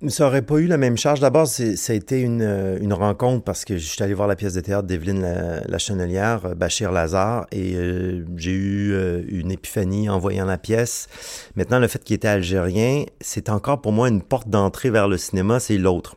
Ça 0.08 0.26
aurait 0.26 0.42
pas 0.42 0.56
eu 0.56 0.66
la 0.66 0.76
même 0.76 0.98
charge. 0.98 1.20
D'abord, 1.20 1.46
ça 1.46 1.62
a 1.64 1.96
été 1.96 2.20
une, 2.20 2.42
une, 2.80 2.92
rencontre 2.92 3.42
parce 3.42 3.64
que 3.64 3.78
je 3.78 3.86
suis 3.86 4.02
allé 4.02 4.12
voir 4.12 4.28
la 4.28 4.36
pièce 4.36 4.52
de 4.52 4.60
théâtre 4.60 4.86
d'Evelyne 4.86 5.22
la, 5.22 5.60
la, 5.66 5.78
Chenelière, 5.78 6.44
euh, 6.44 6.54
Bachir 6.54 6.92
Lazare, 6.92 7.46
et 7.52 7.74
euh, 7.74 8.24
j'ai 8.36 8.50
eu 8.50 8.92
euh, 8.92 9.22
une 9.28 9.50
épiphanie 9.50 10.10
en 10.10 10.18
voyant 10.18 10.44
la 10.44 10.58
pièce. 10.58 11.08
Maintenant, 11.56 11.78
le 11.78 11.88
fait 11.88 12.02
qu'il 12.04 12.16
était 12.16 12.28
algérien, 12.28 13.04
c'est 13.20 13.48
encore 13.48 13.80
pour 13.80 13.92
moi 13.92 14.08
une 14.08 14.20
porte 14.20 14.48
d'entrée 14.48 14.90
vers 14.90 15.08
le 15.08 15.16
cinéma, 15.16 15.58
c'est 15.58 15.78
l'autre. 15.78 16.16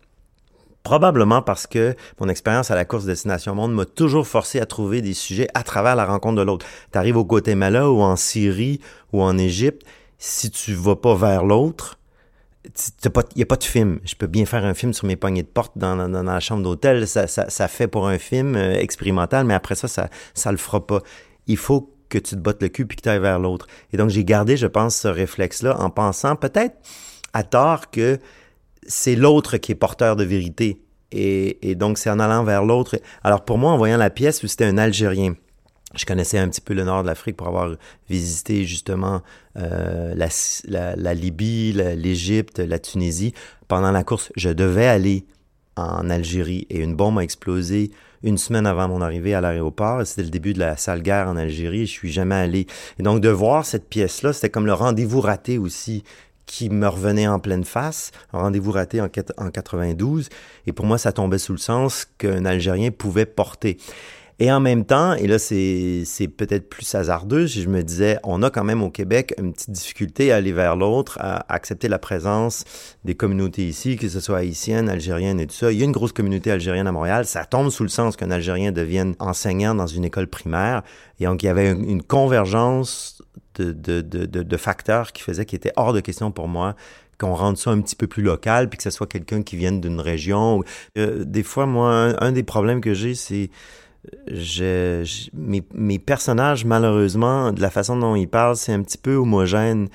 Probablement 0.84 1.41
parce 1.41 1.65
que 1.65 1.96
mon 2.20 2.27
expérience 2.27 2.72
à 2.72 2.75
la 2.75 2.84
course 2.84 3.06
Destination 3.06 3.56
Monde 3.56 3.74
m'a 3.74 3.86
toujours 3.86 4.27
forcé 4.27 4.60
à 4.60 4.65
trouver 4.65 5.01
des 5.01 5.13
sujets 5.13 5.48
à 5.53 5.63
travers 5.63 5.96
la 5.96 6.06
rencontre 6.06 6.36
de 6.36 6.41
l'autre. 6.41 6.65
Tu 6.91 6.98
arrives 6.98 7.17
au 7.17 7.25
Guatemala 7.25 7.89
ou 7.89 8.01
en 8.01 8.15
Syrie 8.15 8.82
ou 9.13 9.22
en 9.22 9.38
Égypte, 9.38 9.86
si 10.17 10.50
tu 10.50 10.74
vas 10.74 10.96
pas 10.96 11.15
vers 11.15 11.46
l'autre, 11.46 11.98
il 13.04 13.12
n'y 13.36 13.44
a 13.44 13.46
pas 13.46 13.56
de 13.56 13.64
film. 13.64 14.00
Je 14.04 14.16
peux 14.16 14.28
bien 14.28 14.46
faire 14.46 14.66
un 14.66 14.74
film 14.74 14.94
sur 14.94 15.08
mes 15.08 15.16
poignées 15.16 15.44
de 15.44 15.48
porte 15.48 15.78
dans, 15.78 15.96
dans, 16.10 16.24
la 16.24 16.40
chambre 16.40 16.64
d'hôtel. 16.64 17.08
Ça, 17.08 17.28
ça, 17.28 17.50
ça, 17.50 17.68
fait 17.68 17.88
pour 17.88 18.08
un 18.08 18.18
film 18.18 18.56
euh, 18.56 18.76
expérimental, 18.76 19.46
mais 19.46 19.54
après 19.54 19.76
ça, 19.76 19.88
ça 19.88 20.10
ça 20.34 20.52
le 20.52 20.58
fera 20.58 20.86
pas. 20.86 21.02
Il 21.48 21.58
faut 21.58 21.94
que 22.10 22.18
tu 22.18 22.36
te 22.36 22.40
bottes 22.40 22.62
le 22.62 22.70
cul 22.70 22.86
puis 22.86 22.98
que 22.98 23.02
tu 23.02 23.10
ailles 23.10 23.20
vers 23.20 23.40
l'autre. 23.40 23.68
Et 23.92 23.98
donc, 23.98 24.10
j'ai 24.10 24.24
gardé, 24.24 24.58
je 24.58 24.68
pense, 24.68 24.96
ce 24.96 25.08
réflexe-là 25.08 25.80
en 25.80 25.90
pensant 25.90 26.36
peut-être 26.36 26.76
à 27.34 27.44
tort 27.44 27.92
que 27.92 28.20
c'est 28.88 29.16
l'autre 29.16 29.58
qui 29.58 29.74
est 29.74 29.76
porteur 29.76 30.16
de 30.16 30.24
vérité. 30.24 30.82
Et, 31.12 31.70
et 31.70 31.76
donc, 31.76 31.98
c'est 31.98 32.10
en 32.10 32.20
allant 32.20 32.44
vers 32.44 32.64
l'autre. 32.64 32.98
Alors, 33.24 33.44
pour 33.46 33.58
moi, 33.58 33.72
en 33.72 33.78
voyant 33.78 33.98
la 33.98 34.10
pièce, 34.10 34.46
c'était 34.46 34.66
un 34.66 34.78
Algérien 34.78 35.36
je 35.96 36.06
connaissais 36.06 36.38
un 36.38 36.50
petit 36.50 36.62
peu 36.62 36.74
le 36.74 36.84
nord 36.84 37.03
de 37.03 37.08
l'Afrique 37.08 37.38
pour 37.38 37.48
avoir 37.48 37.75
visité 38.10 38.65
justement 38.65 39.22
euh, 39.58 40.13
la, 40.15 40.27
la, 40.65 40.96
la, 40.96 41.13
Libye, 41.13 41.74
l'Égypte, 41.74 42.60
la, 42.60 42.77
Tunisie. 42.77 43.34
Pendant 43.67 43.91
la 43.91 44.03
course, 44.03 44.32
je 44.36 44.50
devais 44.50 44.88
aller 44.88 45.25
en 45.77 46.10
Algérie 46.10 46.67
et 46.70 46.79
une 46.79 46.96
bombe 46.96 47.20
a 47.20 47.24
explosé 47.24 47.91
une 48.24 48.38
semaine 48.38 48.65
avant 48.65 48.88
mon 48.89 49.01
arrivée 49.01 49.34
à 49.34 49.41
l'aéroport. 49.41 50.06
C'était 50.06 50.24
le 50.24 50.29
début 50.29 50.53
de 50.53 50.60
la 50.60 50.75
sale 50.75 51.01
guerre 51.01 51.27
en 51.27 51.38
Algérie. 51.38 51.86
Je 51.86 51.91
suis 51.91 52.12
jamais 52.12 52.36
allé. 52.36 52.67
Et 53.00 53.03
donc 53.03 53.22
de 53.22 53.29
voir 53.29 53.65
cette 53.65 53.88
pièce-là, 53.88 54.34
c'était 54.34 54.50
comme 54.50 54.65
le 54.65 54.74
rendez-vous 54.74 55.22
raté 55.22 55.58
aussi 55.58 56.03
qui 56.46 56.70
me 56.70 56.88
revenait 56.88 57.27
en 57.27 57.39
pleine 57.39 57.65
face, 57.65 58.12
un 58.32 58.39
rendez-vous 58.39 58.72
raté 58.72 59.01
en, 59.01 59.10
en 59.38 59.51
92. 59.51 60.29
Et 60.65 60.72
pour 60.72 60.86
moi, 60.86 60.98
ça 60.98 61.12
tombait 61.12 61.38
sous 61.38 61.51
le 61.51 61.58
sens 61.58 62.08
qu'un 62.17 62.46
Algérien 62.46 62.91
pouvait 62.91 63.25
porter. 63.25 63.77
Et 64.39 64.51
en 64.51 64.60
même 64.60 64.86
temps, 64.86 65.13
et 65.13 65.25
là 65.25 65.39
c'est, 65.39 66.03
c'est 66.06 66.27
peut-être 66.27 66.70
plus 66.70 66.94
hasardeux, 66.94 67.48
je 67.48 67.67
me 67.67 67.82
disais, 67.82 68.20
on 68.24 68.44
a 68.44 68.51
quand 68.51 68.63
même 68.63 68.84
au 68.84 68.91
Québec 68.91 69.34
une 69.39 69.51
petite 69.51 69.72
difficulté 69.72 70.32
à 70.32 70.36
aller 70.36 70.53
vers 70.53 70.75
l'autre, 70.75 71.17
à 71.20 71.51
accepter 71.51 71.88
la 71.88 71.98
présence 71.98 72.63
des 73.03 73.15
communautés 73.15 73.67
ici, 73.67 73.96
que 73.96 74.08
ce 74.08 74.20
soit 74.20 74.38
haïtienne, 74.38 74.89
algérienne 74.89 75.39
et 75.39 75.48
tout 75.48 75.56
ça. 75.56 75.72
Il 75.72 75.79
y 75.79 75.82
a 75.82 75.86
une 75.86 75.91
grosse 75.91 76.12
communauté 76.12 76.51
algérienne 76.51 76.86
à 76.86 76.91
Montréal. 76.91 77.25
Ça 77.25 77.46
tombe 77.46 77.72
sous 77.72 77.82
le 77.82 77.89
sens 77.89 78.15
qu'un 78.15 78.29
Algérien 78.29 78.72
devienne 78.72 79.15
enseignant 79.17 79.74
dans 79.74 79.88
une 79.88 80.06
école 80.06 80.27
primaire. 80.27 80.84
Et 81.20 81.25
donc 81.25 81.41
il 81.41 81.48
y 81.48 81.50
avait 81.50 81.72
une, 81.72 82.03
convergence 82.03 83.24
de, 83.56 83.72
de, 83.72 84.01
de, 84.01 84.25
de, 84.25 84.58
facteurs 84.58 85.13
qui 85.13 85.24
faisaient 85.24 85.46
qu'il 85.46 85.58
était 85.58 85.74
hors 85.77 85.94
de 85.94 86.00
question 86.00 86.32
pour 86.32 86.48
moi 86.48 86.75
qu'on 87.17 87.34
rende 87.34 87.58
ça 87.58 87.72
un 87.72 87.82
petit 87.82 87.96
peu 87.96 88.06
plus 88.06 88.22
local, 88.22 88.70
puis 88.70 88.77
que 88.77 88.84
ce 88.84 88.91
soit 88.91 89.08
quelqu'un 89.08 89.41
qui 89.41 89.58
vienne 89.58 89.82
d'une 89.82 90.00
région. 90.00 90.63
Euh, 91.00 91.24
des 91.25 91.41
fois, 91.41 91.65
moi, 91.65 92.13
un 92.24 92.32
des 92.32 92.44
problèmes 92.44 92.79
que 92.79 92.94
j'ai, 92.94 93.15
c'est 93.15 93.50
mes, 95.34 96.00
personnages, 96.00 96.66
malheureusement, 96.66 97.52
de 97.52 97.62
la 97.62 97.70
façon 97.70 97.98
dont 97.98 98.16
ils 98.16 98.28
parlent, 98.28 98.56
c'est 98.56 98.74
un 98.74 98.82
petit 98.82 98.98
peu 98.98 99.16
homogène. 99.16 99.90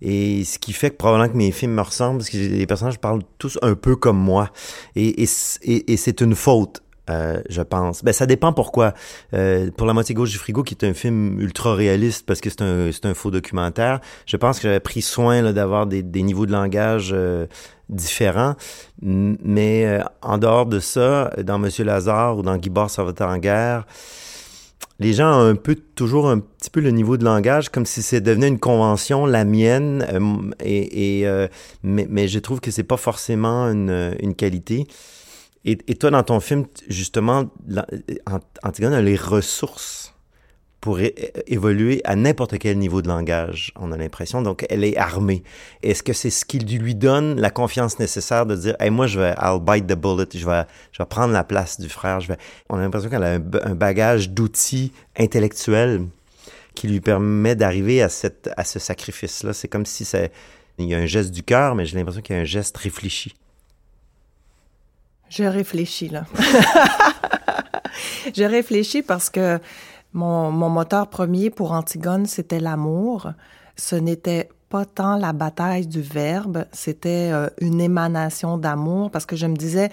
Et 0.00 0.44
ce 0.44 0.58
qui 0.58 0.72
fait 0.72 0.90
que 0.90 0.96
probablement 0.96 1.32
que 1.32 1.36
mes 1.36 1.52
films 1.52 1.74
me 1.74 1.80
ressemblent, 1.80 2.18
parce 2.18 2.30
que 2.30 2.36
les 2.36 2.66
personnages 2.66 2.98
parlent 2.98 3.22
tous 3.38 3.58
un 3.62 3.74
peu 3.74 3.94
comme 3.94 4.18
moi. 4.18 4.50
Et, 4.96 5.26
c'est 5.26 6.20
une 6.20 6.34
faute. 6.34 6.82
Euh, 7.10 7.42
je 7.48 7.62
pense. 7.62 8.04
Ben, 8.04 8.12
ça 8.12 8.26
dépend 8.26 8.52
pourquoi. 8.52 8.94
Euh, 9.34 9.70
pour 9.76 9.86
La 9.86 9.92
moitié 9.92 10.14
gauche 10.14 10.30
du 10.30 10.38
frigo, 10.38 10.62
qui 10.62 10.74
est 10.74 10.84
un 10.84 10.94
film 10.94 11.40
ultra 11.40 11.74
réaliste 11.74 12.26
parce 12.26 12.40
que 12.40 12.48
c'est 12.48 12.62
un, 12.62 13.14
faux 13.14 13.30
documentaire, 13.30 14.00
je 14.24 14.36
pense 14.36 14.58
que 14.58 14.64
j'avais 14.64 14.80
pris 14.80 15.02
soin 15.02 15.52
d'avoir 15.52 15.86
des, 15.86 16.02
des, 16.02 16.22
niveaux 16.22 16.46
de 16.46 16.52
langage 16.52 17.10
euh, 17.12 17.46
différents. 17.92 18.54
Mais 19.00 19.86
euh, 19.86 20.02
en 20.22 20.38
dehors 20.38 20.66
de 20.66 20.80
ça, 20.80 21.30
dans 21.42 21.58
Monsieur 21.58 21.84
Lazare 21.84 22.38
ou 22.38 22.42
dans 22.42 22.56
Guy 22.56 22.70
ça 22.88 23.04
va 23.04 23.12
en 23.20 23.38
guerre, 23.38 23.86
les 24.98 25.12
gens 25.12 25.40
ont 25.40 25.48
un 25.48 25.54
peu 25.54 25.74
toujours 25.74 26.28
un 26.28 26.38
petit 26.38 26.70
peu 26.70 26.80
le 26.80 26.90
niveau 26.90 27.16
de 27.16 27.24
langage 27.24 27.68
comme 27.70 27.86
si 27.86 28.02
c'est 28.02 28.20
devenu 28.20 28.46
une 28.46 28.58
convention 28.58 29.26
la 29.26 29.44
mienne 29.44 30.06
euh, 30.12 30.50
et, 30.60 31.22
euh, 31.26 31.48
mais, 31.82 32.28
je 32.28 32.38
trouve 32.38 32.60
que 32.60 32.70
c'est 32.70 32.84
pas 32.84 32.96
forcément 32.96 33.64
une, 33.64 34.34
qualité 34.36 34.86
et, 35.64 35.78
et, 35.86 35.94
toi, 35.94 36.10
dans 36.10 36.22
ton 36.24 36.40
film, 36.40 36.66
justement, 36.88 37.44
Antigone 38.64 38.92
a 38.92 39.00
les 39.00 39.16
ressources 39.16 40.11
pour 40.82 40.98
évoluer 41.46 42.00
à 42.04 42.16
n'importe 42.16 42.58
quel 42.58 42.76
niveau 42.76 43.02
de 43.02 43.08
langage, 43.08 43.72
on 43.78 43.92
a 43.92 43.96
l'impression. 43.96 44.42
Donc, 44.42 44.66
elle 44.68 44.82
est 44.82 44.96
armée. 44.96 45.44
Est-ce 45.84 46.02
que 46.02 46.12
c'est 46.12 46.28
ce 46.28 46.44
qui 46.44 46.58
lui 46.58 46.96
donne 46.96 47.40
la 47.40 47.50
confiance 47.50 48.00
nécessaire 48.00 48.46
de 48.46 48.56
dire, 48.56 48.74
hey, 48.80 48.90
moi, 48.90 49.06
je 49.06 49.20
vais, 49.20 49.32
I'll 49.40 49.60
bite 49.60 49.86
the 49.86 49.94
bullet, 49.94 50.26
je 50.34 50.44
vais, 50.44 50.64
je 50.90 51.00
vais 51.00 51.06
prendre 51.06 51.32
la 51.32 51.44
place 51.44 51.78
du 51.78 51.88
frère. 51.88 52.18
Je 52.18 52.26
vais... 52.26 52.36
On 52.68 52.78
a 52.78 52.80
l'impression 52.80 53.10
qu'elle 53.10 53.22
a 53.22 53.34
un, 53.34 53.42
un 53.62 53.76
bagage 53.76 54.30
d'outils 54.30 54.90
intellectuels 55.16 56.04
qui 56.74 56.88
lui 56.88 57.00
permet 57.00 57.54
d'arriver 57.54 58.02
à, 58.02 58.08
cette, 58.08 58.50
à 58.56 58.64
ce 58.64 58.80
sacrifice-là. 58.80 59.52
C'est 59.52 59.68
comme 59.68 59.86
si 59.86 60.04
c'est, 60.04 60.32
il 60.78 60.88
y 60.88 60.96
a 60.96 60.98
un 60.98 61.06
geste 61.06 61.30
du 61.30 61.44
cœur, 61.44 61.76
mais 61.76 61.86
j'ai 61.86 61.96
l'impression 61.96 62.22
qu'il 62.22 62.34
y 62.34 62.38
a 62.40 62.42
un 62.42 62.44
geste 62.44 62.76
réfléchi. 62.76 63.36
Je 65.30 65.44
réfléchis 65.44 66.08
là. 66.08 66.24
je 68.36 68.42
réfléchis 68.42 69.02
parce 69.02 69.30
que 69.30 69.60
mon, 70.12 70.50
moteur 70.68 71.08
premier 71.08 71.50
pour 71.50 71.72
Antigone, 71.72 72.26
c'était 72.26 72.60
l'amour. 72.60 73.32
Ce 73.76 73.96
n'était 73.96 74.48
pas 74.68 74.84
tant 74.84 75.16
la 75.16 75.32
bataille 75.32 75.86
du 75.86 76.00
verbe, 76.00 76.64
c'était 76.72 77.30
euh, 77.32 77.48
une 77.60 77.80
émanation 77.80 78.56
d'amour 78.56 79.10
parce 79.10 79.26
que 79.26 79.36
je 79.36 79.46
me 79.46 79.56
disais 79.56 79.90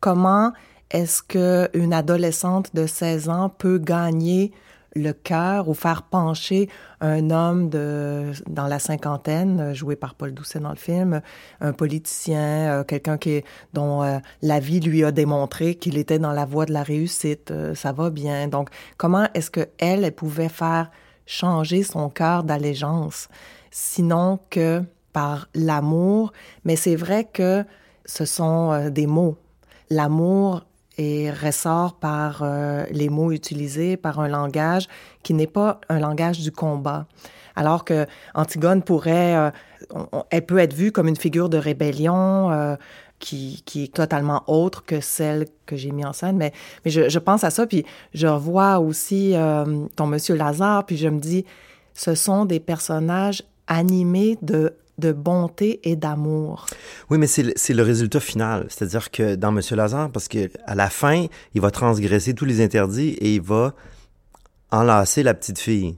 comment 0.00 0.52
est-ce 0.90 1.22
que 1.22 1.68
une 1.74 1.92
adolescente 1.92 2.74
de 2.74 2.86
16 2.86 3.28
ans 3.28 3.48
peut 3.50 3.78
gagner 3.78 4.52
le 4.94 5.12
cœur 5.12 5.68
ou 5.68 5.74
faire 5.74 6.02
pencher 6.02 6.68
un 7.00 7.30
homme 7.30 7.68
de 7.68 8.32
dans 8.48 8.66
la 8.66 8.78
cinquantaine, 8.78 9.60
euh, 9.60 9.74
joué 9.74 9.96
par 9.96 10.14
Paul 10.14 10.32
Doucet 10.32 10.60
dans 10.60 10.70
le 10.70 10.76
film, 10.76 11.20
un 11.60 11.72
politicien, 11.72 12.80
euh, 12.80 12.84
quelqu'un 12.84 13.18
qui 13.18 13.42
dont 13.72 14.02
euh, 14.02 14.18
la 14.42 14.60
vie 14.60 14.80
lui 14.80 15.04
a 15.04 15.12
démontré 15.12 15.74
qu'il 15.74 15.98
était 15.98 16.18
dans 16.18 16.32
la 16.32 16.44
voie 16.44 16.66
de 16.66 16.72
la 16.72 16.82
réussite, 16.82 17.52
ça 17.74 17.92
va 17.92 18.10
bien. 18.10 18.48
Donc, 18.48 18.68
comment 18.96 19.26
est-ce 19.34 19.50
que 19.50 19.68
elle, 19.78 20.04
elle 20.04 20.14
pouvait 20.14 20.48
faire 20.48 20.90
changer 21.26 21.82
son 21.82 22.08
cœur 22.08 22.44
d'allégeance, 22.44 23.28
sinon 23.70 24.38
que 24.50 24.82
par 25.12 25.48
l'amour? 25.54 26.32
Mais 26.64 26.76
c'est 26.76 26.96
vrai 26.96 27.24
que 27.24 27.64
ce 28.04 28.24
sont 28.24 28.90
des 28.90 29.06
mots. 29.06 29.36
L'amour 29.90 30.64
et 30.98 31.30
ressort 31.30 31.94
par 31.94 32.42
euh, 32.42 32.84
les 32.90 33.08
mots 33.08 33.32
utilisés, 33.32 33.96
par 33.96 34.20
un 34.20 34.28
langage 34.28 34.88
qui 35.22 35.34
n'est 35.34 35.46
pas 35.46 35.80
un 35.88 35.98
langage 35.98 36.40
du 36.40 36.52
combat. 36.52 37.06
Alors 37.54 37.84
que 37.84 38.06
Antigone 38.34 38.82
pourrait, 38.82 39.36
euh, 39.36 39.50
elle 40.30 40.46
peut 40.46 40.58
être 40.58 40.74
vue 40.74 40.92
comme 40.92 41.08
une 41.08 41.16
figure 41.16 41.48
de 41.48 41.58
rébellion 41.58 42.50
euh, 42.50 42.76
qui, 43.18 43.62
qui, 43.66 43.84
est 43.84 43.94
totalement 43.94 44.42
autre 44.46 44.84
que 44.84 45.00
celle 45.00 45.46
que 45.66 45.76
j'ai 45.76 45.92
mis 45.92 46.04
en 46.04 46.12
scène. 46.12 46.36
Mais, 46.36 46.52
mais 46.84 46.90
je, 46.90 47.08
je, 47.08 47.18
pense 47.18 47.44
à 47.44 47.50
ça, 47.50 47.66
puis 47.66 47.84
je 48.14 48.26
revois 48.26 48.78
aussi 48.78 49.34
ton 49.96 50.06
Monsieur 50.06 50.34
Lazare, 50.34 50.84
puis 50.86 50.96
je 50.96 51.08
me 51.08 51.20
dis, 51.20 51.44
ce 51.94 52.14
sont 52.14 52.46
des 52.46 52.58
personnages 52.58 53.44
animés 53.68 54.38
de 54.42 54.74
de 54.98 55.12
bonté 55.12 55.80
et 55.88 55.96
d'amour. 55.96 56.66
Oui, 57.10 57.18
mais 57.18 57.26
c'est 57.26 57.42
le, 57.42 57.82
résultat 57.82 58.20
final. 58.20 58.66
C'est-à-dire 58.68 59.10
que 59.10 59.34
dans 59.34 59.52
Monsieur 59.52 59.76
Lazare, 59.76 60.10
parce 60.10 60.28
que 60.28 60.50
à 60.66 60.74
la 60.74 60.90
fin, 60.90 61.26
il 61.54 61.60
va 61.60 61.70
transgresser 61.70 62.34
tous 62.34 62.44
les 62.44 62.62
interdits 62.62 63.10
et 63.20 63.34
il 63.34 63.40
va 63.40 63.74
enlacer 64.70 65.22
la 65.22 65.34
petite 65.34 65.58
fille. 65.58 65.96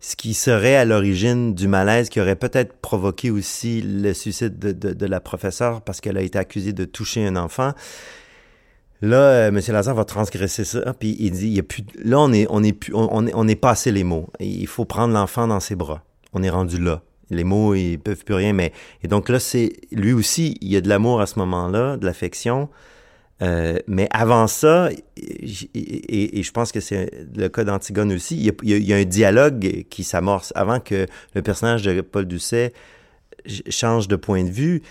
Ce 0.00 0.16
qui 0.16 0.34
serait 0.34 0.76
à 0.76 0.84
l'origine 0.84 1.54
du 1.54 1.66
malaise 1.66 2.10
qui 2.10 2.20
aurait 2.20 2.36
peut-être 2.36 2.74
provoqué 2.74 3.30
aussi 3.30 3.80
le 3.80 4.12
suicide 4.12 4.58
de, 4.58 5.06
la 5.06 5.20
professeure 5.20 5.80
parce 5.80 6.00
qu'elle 6.00 6.18
a 6.18 6.22
été 6.22 6.38
accusée 6.38 6.74
de 6.74 6.84
toucher 6.84 7.26
un 7.26 7.36
enfant. 7.36 7.72
Là, 9.00 9.16
euh, 9.16 9.48
M. 9.48 9.60
Lazare 9.68 9.94
va 9.94 10.04
transgresser 10.04 10.64
ça, 10.64 10.94
puis 10.94 11.16
il 11.18 11.30
dit, 11.30 11.46
il 11.46 11.54
y 11.54 11.58
a 11.58 11.62
plus, 11.62 11.84
là, 12.02 12.20
on 12.20 12.32
est, 12.32 12.46
on 12.48 12.62
est, 12.62 12.90
on, 12.92 13.26
est, 13.26 13.32
on 13.34 13.48
est 13.48 13.56
passé 13.56 13.92
les 13.92 14.04
mots. 14.04 14.28
Il 14.40 14.66
faut 14.66 14.84
prendre 14.84 15.12
l'enfant 15.12 15.46
dans 15.46 15.60
ses 15.60 15.74
bras. 15.74 16.02
On 16.32 16.42
est 16.42 16.50
rendu 16.50 16.78
là 16.78 17.02
les 17.30 17.44
mots, 17.44 17.74
ils 17.74 17.98
peuvent 17.98 18.24
plus 18.24 18.34
rien, 18.34 18.52
mais 18.52 18.72
et 19.02 19.08
donc 19.08 19.28
là, 19.28 19.38
c'est 19.38 19.72
lui 19.92 20.12
aussi, 20.12 20.56
il 20.60 20.72
y 20.72 20.76
a 20.76 20.80
de 20.80 20.88
l'amour 20.88 21.20
à 21.20 21.26
ce 21.26 21.38
moment-là, 21.38 21.96
de 21.96 22.06
l'affection. 22.06 22.68
Euh, 23.42 23.78
mais 23.88 24.08
avant 24.10 24.46
ça, 24.46 24.90
et, 25.16 26.42
je 26.42 26.50
pense 26.52 26.70
que 26.70 26.80
c'est 26.80 27.10
le 27.36 27.48
cas 27.48 27.64
d'Antigone 27.64 28.12
aussi, 28.12 28.36
il 28.62 28.86
y, 28.88 28.92
a, 28.92 28.96
un 28.96 29.04
dialogue 29.04 29.84
qui 29.90 30.04
s'amorce 30.04 30.52
avant 30.54 30.78
que 30.80 31.06
le 31.34 31.42
personnage 31.42 31.82
de 31.82 32.00
Paul 32.00 32.26
Doucet 32.26 32.72
change 33.68 34.06
de 34.08 34.16
point 34.16 34.44
de 34.44 34.50
vue. 34.50 34.82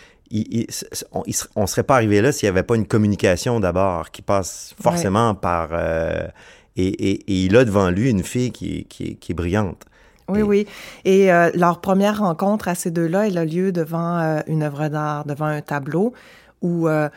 on, 1.14 1.24
ne 1.26 1.66
serait 1.66 1.84
pas 1.84 1.96
arrivé 1.96 2.22
là 2.22 2.32
s'il 2.32 2.48
n'y 2.48 2.52
avait 2.52 2.64
pas 2.64 2.76
une 2.76 2.86
communication 2.86 3.60
d'abord 3.60 4.12
qui 4.12 4.22
passe 4.22 4.76
forcément 4.82 5.36
par... 5.36 5.70
Euh, 5.72 6.28
et, 6.76 7.24
il 7.28 7.56
a 7.56 7.66
devant 7.66 7.92
lui 7.92 8.10
une 8.10 8.24
fille 8.24 8.52
qui, 8.52 8.86
qui 8.86 9.18
est 9.30 9.36
brillante. 9.36 9.86
Oui, 10.30 10.42
oui. 10.42 10.68
Et 11.06 11.32
euh, 11.32 11.52
leur 11.54 11.82
première 11.82 12.20
rencontre 12.20 12.68
à 12.68 12.76
ces 12.76 12.92
deux-là, 12.92 13.28
elle 13.28 13.38
a 13.38 13.46
lieu 13.46 13.72
devant 13.72 14.20
euh, 14.20 14.40
une 14.48 14.64
œuvre 14.64 14.88
d'art, 14.88 15.26
devant 15.26 15.46
un 15.46 15.62
tableau, 15.62 16.14
où 16.62 16.88
euh, 16.88 17.10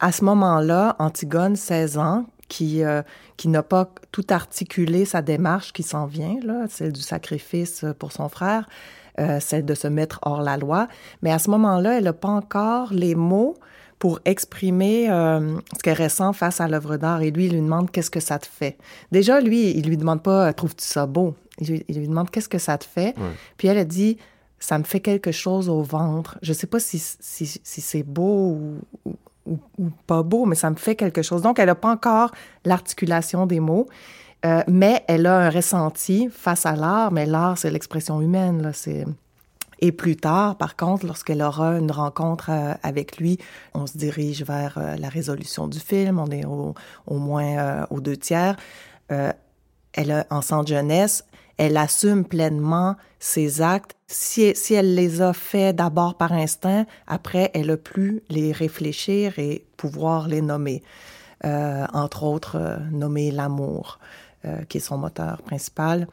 à 0.00 0.12
ce 0.12 0.24
moment-là, 0.24 0.96
Antigone, 0.98 1.56
16 1.56 1.98
ans, 1.98 2.26
qui, 2.48 2.82
qui 3.38 3.48
n'a 3.48 3.62
pas 3.62 3.88
tout 4.12 4.26
articulé 4.28 5.06
sa 5.06 5.22
démarche 5.22 5.72
qui 5.72 5.82
s'en 5.82 6.04
vient, 6.04 6.36
là, 6.44 6.66
celle 6.68 6.92
du 6.92 7.00
sacrifice 7.00 7.86
pour 7.98 8.12
son 8.12 8.28
frère, 8.28 8.68
celle 9.40 9.64
de 9.64 9.74
se 9.74 9.88
mettre 9.88 10.20
hors 10.22 10.42
la 10.42 10.58
loi, 10.58 10.86
mais 11.22 11.32
à 11.32 11.38
ce 11.38 11.48
moment-là, 11.50 11.96
elle 11.96 12.04
n'a 12.04 12.12
pas 12.12 12.28
encore 12.28 12.92
les 12.92 13.14
mots 13.14 13.56
pour 14.04 14.20
exprimer 14.26 15.06
ce 15.06 15.82
qu'elle 15.82 15.96
ressent 15.96 16.34
face 16.34 16.60
à 16.60 16.68
l'œuvre 16.68 16.98
d'art. 16.98 17.22
Et 17.22 17.30
lui, 17.30 17.46
il 17.46 17.52
lui 17.52 17.62
demande 17.62 17.90
qu'est-ce 17.90 18.10
que 18.10 18.20
ça 18.20 18.38
te 18.38 18.44
fait? 18.44 18.76
Déjà, 19.12 19.40
lui, 19.40 19.70
il 19.70 19.88
lui 19.88 19.96
demande 19.96 20.22
pas 20.22 20.52
trouves-tu 20.52 20.84
ça 20.84 21.06
beau. 21.06 21.34
Il 21.58 21.82
lui, 21.88 22.06
demande 22.06 22.30
qu'est-ce 22.30 22.50
que 22.50 22.58
ça 22.58 22.76
te 22.76 22.84
fait? 22.84 23.14
Puis 23.56 23.66
elle 23.66 23.78
a 23.78 23.84
dit 23.86 24.18
ça 24.58 24.76
me 24.76 24.84
fait 24.84 25.00
quelque 25.00 25.32
chose 25.32 25.70
au 25.70 25.80
ventre. 25.80 26.36
Je 26.42 26.52
sais 26.52 26.66
pas 26.66 26.80
si, 26.80 26.98
si, 26.98 27.46
si 27.46 27.80
c'est 27.80 28.02
beau 28.02 28.58
ou, 29.06 29.16
ou, 29.46 29.88
pas 30.06 30.22
beau, 30.22 30.44
mais 30.44 30.54
ça 30.54 30.68
me 30.68 30.76
fait 30.76 30.96
quelque 30.96 31.22
chose. 31.22 31.40
Donc, 31.40 31.58
elle 31.58 31.68
n'a 31.68 31.74
pas 31.74 31.90
encore 31.90 32.30
l'articulation 32.66 33.46
des 33.46 33.60
mots, 33.60 33.88
euh, 34.44 34.62
mais 34.68 35.02
elle 35.08 35.24
a 35.24 35.46
un 35.46 35.48
ressenti 35.48 36.28
face 36.30 36.66
à 36.66 36.76
l'art. 36.76 37.10
Mais 37.10 37.24
l'art, 37.24 37.56
c'est 37.56 37.70
l'expression 37.70 38.20
humaine. 38.20 38.60
Là, 38.60 38.74
c'est... 38.74 39.06
Et 39.80 39.92
plus 39.92 40.16
tard, 40.16 40.56
par 40.56 40.76
contre, 40.76 41.06
lorsqu'elle 41.06 41.42
aura 41.42 41.78
une 41.78 41.90
rencontre 41.90 42.50
euh, 42.50 42.74
avec 42.82 43.18
lui, 43.18 43.38
on 43.74 43.86
se 43.86 43.96
dirige 43.96 44.42
vers 44.42 44.78
euh, 44.78 44.96
la 44.96 45.08
résolution 45.08 45.68
du 45.68 45.80
film. 45.80 46.18
On 46.18 46.30
est 46.30 46.44
au, 46.44 46.74
moins 47.08 47.86
aux 47.90 48.00
deux 48.00 48.16
tiers. 48.16 48.56
elle 49.08 50.26
en 50.30 50.42
centre 50.42 50.68
jeunesse, 50.68 51.24
elle 51.56 51.76
assume 51.76 52.24
pleinement 52.24 52.96
ses 53.18 53.62
actes. 53.62 53.94
Si, 54.06 54.54
si 54.54 54.74
elle 54.74 54.94
les 54.94 55.22
a 55.22 55.32
faits 55.32 55.76
d'abord 55.76 56.16
par 56.16 56.32
instinct, 56.32 56.86
après, 57.06 57.50
elle 57.54 57.70
a 57.70 57.76
pu 57.76 58.22
les 58.28 58.52
réfléchir 58.52 59.38
et 59.38 59.64
pouvoir 59.76 60.28
les 60.28 60.42
nommer. 60.42 60.82
Euh, 61.44 61.86
entre 61.92 62.22
autres, 62.22 62.56
euh, 62.56 62.78
nommer 62.90 63.30
l'amour, 63.30 63.98
euh, 64.46 64.62
qui 64.68 64.78
est 64.78 64.80
son 64.80 64.96
moteur 64.96 65.42
principal. 65.42 66.06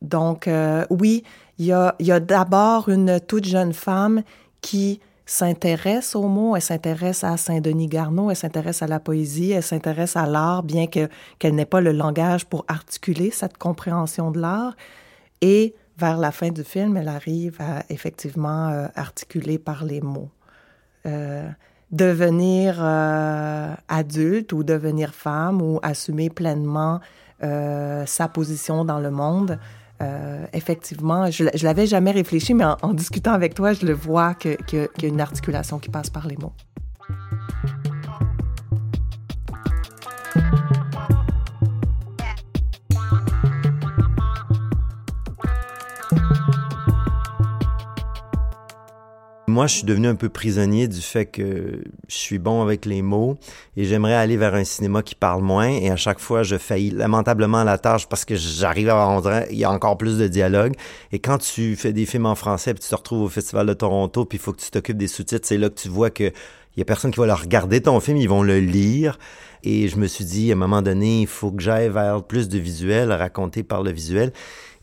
Donc, 0.00 0.48
euh, 0.48 0.86
oui, 0.88 1.24
il 1.60 1.66
y 1.66 1.72
a, 2.10 2.20
d'abord 2.20 2.88
une 2.88 3.20
toute 3.20 3.44
jeune 3.44 3.74
femme 3.74 4.22
qui 4.62 4.98
s'intéresse 5.26 6.16
aux 6.16 6.26
mots, 6.26 6.56
elle 6.56 6.62
s'intéresse 6.62 7.22
à 7.22 7.36
Saint-Denis 7.36 7.86
Garneau, 7.86 8.30
elle 8.30 8.36
s'intéresse 8.36 8.80
à 8.80 8.86
la 8.86 8.98
poésie, 8.98 9.50
elle 9.50 9.62
s'intéresse 9.62 10.16
à 10.16 10.24
l'art, 10.24 10.62
bien 10.62 10.86
que 10.86 11.08
qu'elle 11.38 11.54
n'ait 11.54 11.66
pas 11.66 11.82
le 11.82 11.92
langage 11.92 12.46
pour 12.46 12.64
articuler 12.66 13.30
cette 13.30 13.58
compréhension 13.58 14.30
de 14.30 14.40
l'art. 14.40 14.74
Et 15.42 15.74
vers 15.98 16.16
la 16.16 16.32
fin 16.32 16.48
du 16.48 16.64
film, 16.64 16.96
elle 16.96 17.08
arrive 17.08 17.58
à 17.60 17.82
effectivement 17.90 18.68
euh, 18.68 18.86
articuler 18.96 19.58
par 19.58 19.84
les 19.84 20.00
mots. 20.00 20.30
Euh, 21.04 21.46
devenir 21.90 22.78
euh, 22.80 23.74
adulte 23.88 24.54
ou 24.54 24.64
devenir 24.64 25.12
femme 25.12 25.60
ou 25.60 25.78
assumer 25.82 26.30
pleinement 26.30 27.00
sa 27.42 28.28
position 28.28 28.84
dans 28.84 28.98
le 28.98 29.10
monde, 29.10 29.58
euh, 30.02 30.46
effectivement, 30.52 31.30
je, 31.30 31.44
je 31.54 31.64
l'avais 31.64 31.86
jamais 31.86 32.10
réfléchi, 32.10 32.54
mais 32.54 32.64
en, 32.64 32.94
discutant 32.94 33.32
avec 33.32 33.54
toi, 33.54 33.72
je 33.72 33.84
le 33.84 33.92
vois 33.92 34.34
qu'il 34.34 34.56
y 34.72 35.04
a 35.04 35.08
une 35.08 35.20
articulation 35.20 35.78
qui 35.78 35.90
passe 35.90 36.10
par 36.10 36.26
les 36.26 36.36
mots. 36.36 36.52
Moi, 49.50 49.66
je 49.66 49.74
suis 49.74 49.84
devenu 49.84 50.06
un 50.06 50.14
peu 50.14 50.28
prisonnier 50.28 50.86
du 50.86 51.00
fait 51.00 51.26
que 51.26 51.82
je 52.06 52.14
suis 52.14 52.38
bon 52.38 52.62
avec 52.62 52.86
les 52.86 53.02
mots 53.02 53.36
et 53.76 53.84
j'aimerais 53.84 54.14
aller 54.14 54.36
vers 54.36 54.54
un 54.54 54.62
cinéma 54.62 55.02
qui 55.02 55.16
parle 55.16 55.42
moins. 55.42 55.68
Et 55.68 55.90
à 55.90 55.96
chaque 55.96 56.20
fois, 56.20 56.44
je 56.44 56.56
faillis 56.56 56.92
lamentablement 56.92 57.58
à 57.58 57.64
la 57.64 57.76
tâche 57.76 58.08
parce 58.08 58.24
que 58.24 58.36
j'arrive 58.36 58.90
à 58.90 59.04
rendre, 59.04 59.42
il 59.50 59.58
y 59.58 59.64
a 59.64 59.70
encore 59.70 59.98
plus 59.98 60.18
de 60.18 60.28
dialogue. 60.28 60.74
Et 61.10 61.18
quand 61.18 61.38
tu 61.38 61.74
fais 61.74 61.92
des 61.92 62.06
films 62.06 62.26
en 62.26 62.36
français, 62.36 62.74
puis 62.74 62.82
tu 62.84 62.90
te 62.90 62.94
retrouves 62.94 63.22
au 63.22 63.28
Festival 63.28 63.66
de 63.66 63.74
Toronto, 63.74 64.24
puis 64.24 64.38
il 64.38 64.40
faut 64.40 64.52
que 64.52 64.60
tu 64.60 64.70
t'occupes 64.70 64.96
des 64.96 65.08
sous-titres, 65.08 65.46
c'est 65.48 65.58
là 65.58 65.68
que 65.68 65.80
tu 65.80 65.88
vois 65.88 66.10
que 66.10 66.32
il 66.76 66.78
y 66.78 66.82
a 66.82 66.84
personne 66.84 67.10
qui 67.10 67.18
va 67.18 67.26
leur 67.26 67.40
regarder 67.40 67.80
ton 67.80 67.98
film, 67.98 68.16
ils 68.16 68.28
vont 68.28 68.44
le 68.44 68.60
lire. 68.60 69.18
Et 69.64 69.88
je 69.88 69.96
me 69.96 70.06
suis 70.06 70.24
dit, 70.24 70.50
à 70.50 70.54
un 70.54 70.58
moment 70.58 70.82
donné, 70.82 71.22
il 71.22 71.26
faut 71.26 71.50
que 71.50 71.60
j'aille 71.60 71.88
vers 71.88 72.22
plus 72.22 72.48
de 72.48 72.58
visuel, 72.58 73.12
raconté 73.12 73.64
par 73.64 73.82
le 73.82 73.90
visuel. 73.90 74.32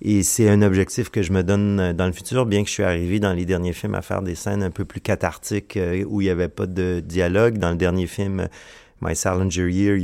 Et 0.02 0.22
c'est 0.22 0.48
un 0.50 0.62
objectif 0.62 1.10
que 1.10 1.24
je 1.24 1.32
me 1.32 1.44
donne 1.44 1.80
euh, 1.80 1.94
dans 1.94 2.06
le 2.06 2.12
futur, 2.12 2.46
bien 2.46 2.62
que 2.62 2.70
je 2.70 2.74
suis 2.74 2.84
arrivé 2.84 3.20
dans 3.20 3.34
les 3.34 3.46
derniers 3.46 3.74
films 3.74 3.96
à 3.96 4.02
faire 4.02 4.22
des 4.22 4.36
scènes 4.36 4.62
un 4.62 4.70
peu 4.70 4.86
plus 4.86 5.02
cathartiques 5.02 5.76
euh, 5.76 6.04
où 6.08 6.22
il 6.22 6.26
n'y 6.26 6.30
avait 6.30 6.50
pas 6.50 6.68
de 6.68 7.00
dialogue. 7.04 7.58
Dans 7.58 7.72
le 7.72 7.78
dernier 7.78 8.06
film, 8.06 8.42
euh, 8.42 8.48
My 9.02 9.16
Salinger 9.16 9.72
Year, 9.72 9.96
il 9.98 10.04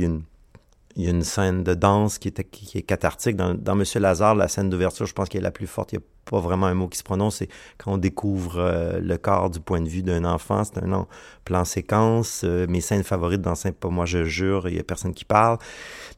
y 0.96 1.06
a 1.06 1.10
une, 1.10 1.22
scène 1.22 1.62
de 1.62 1.74
danse 1.74 2.18
qui, 2.18 2.28
est, 2.28 2.82
cathartique. 2.82 3.36
Dans, 3.36 3.74
Monsieur 3.76 4.00
Lazare, 4.00 4.34
la 4.34 4.48
scène 4.48 4.68
d'ouverture, 4.68 5.06
je 5.06 5.12
pense 5.12 5.28
qu'elle 5.28 5.42
est 5.42 5.44
la 5.44 5.52
plus 5.52 5.68
forte. 5.68 5.92
Il 5.92 5.98
n'y 5.98 6.02
a 6.02 6.06
pas 6.24 6.40
vraiment 6.40 6.66
un 6.66 6.74
mot 6.74 6.88
qui 6.88 6.98
se 6.98 7.04
prononce. 7.04 7.36
C'est 7.36 7.48
quand 7.78 7.92
on 7.92 7.98
découvre 7.98 9.00
le 9.00 9.16
corps 9.16 9.50
du 9.50 9.58
point 9.58 9.80
de 9.80 9.88
vue 9.88 10.02
d'un 10.02 10.24
enfant. 10.24 10.62
C'est 10.62 10.78
un 10.78 11.06
plan 11.44 11.64
séquence. 11.64 12.44
mes 12.44 12.80
scènes 12.80 13.02
favorites 13.02 13.40
dans 13.40 13.56
Saint 13.56 13.72
pas 13.72 13.88
moi, 13.88 14.06
je 14.06 14.22
jure, 14.22 14.68
il 14.68 14.74
n'y 14.74 14.80
a 14.80 14.84
personne 14.84 15.14
qui 15.14 15.24
parle. 15.24 15.58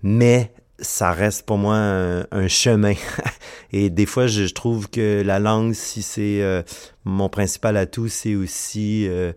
Mais 0.02 0.52
ça 0.78 1.12
reste 1.12 1.46
pour 1.46 1.58
moi 1.58 1.76
un, 1.76 2.48
chemin. 2.48 2.94
Et 3.72 3.90
des 3.90 4.06
fois, 4.06 4.26
je, 4.26 4.44
trouve 4.52 4.88
que 4.88 5.22
la 5.24 5.38
langue, 5.38 5.72
si 5.72 6.02
c'est 6.02 6.42
euh, 6.42 6.62
mon 7.04 7.28
principal 7.28 7.76
atout, 7.76 8.08
c'est 8.08 8.34
aussi 8.34 9.06
euh, 9.08 9.32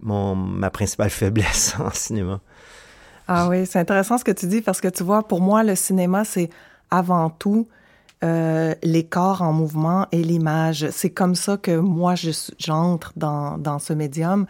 mon, 0.00 0.34
ma 0.34 0.70
principale 0.70 1.10
faiblesse 1.10 1.74
en 1.78 1.90
cinéma. 1.90 2.40
Ah 3.28 3.48
oui, 3.48 3.66
c'est 3.66 3.78
intéressant 3.78 4.18
ce 4.18 4.24
que 4.24 4.32
tu 4.32 4.46
dis 4.46 4.60
parce 4.60 4.80
que 4.80 4.88
tu 4.88 5.02
vois, 5.02 5.26
pour 5.26 5.40
moi, 5.40 5.62
le 5.62 5.74
cinéma, 5.74 6.24
c'est 6.24 6.50
avant 6.90 7.30
tout 7.30 7.68
euh, 8.24 8.74
les 8.82 9.04
corps 9.04 9.42
en 9.42 9.52
mouvement 9.52 10.06
et 10.12 10.22
l'image. 10.22 10.88
C'est 10.90 11.10
comme 11.10 11.34
ça 11.34 11.56
que 11.56 11.76
moi, 11.76 12.14
j'entre 12.58 13.12
dans, 13.16 13.58
dans 13.58 13.78
ce 13.78 13.92
médium 13.92 14.46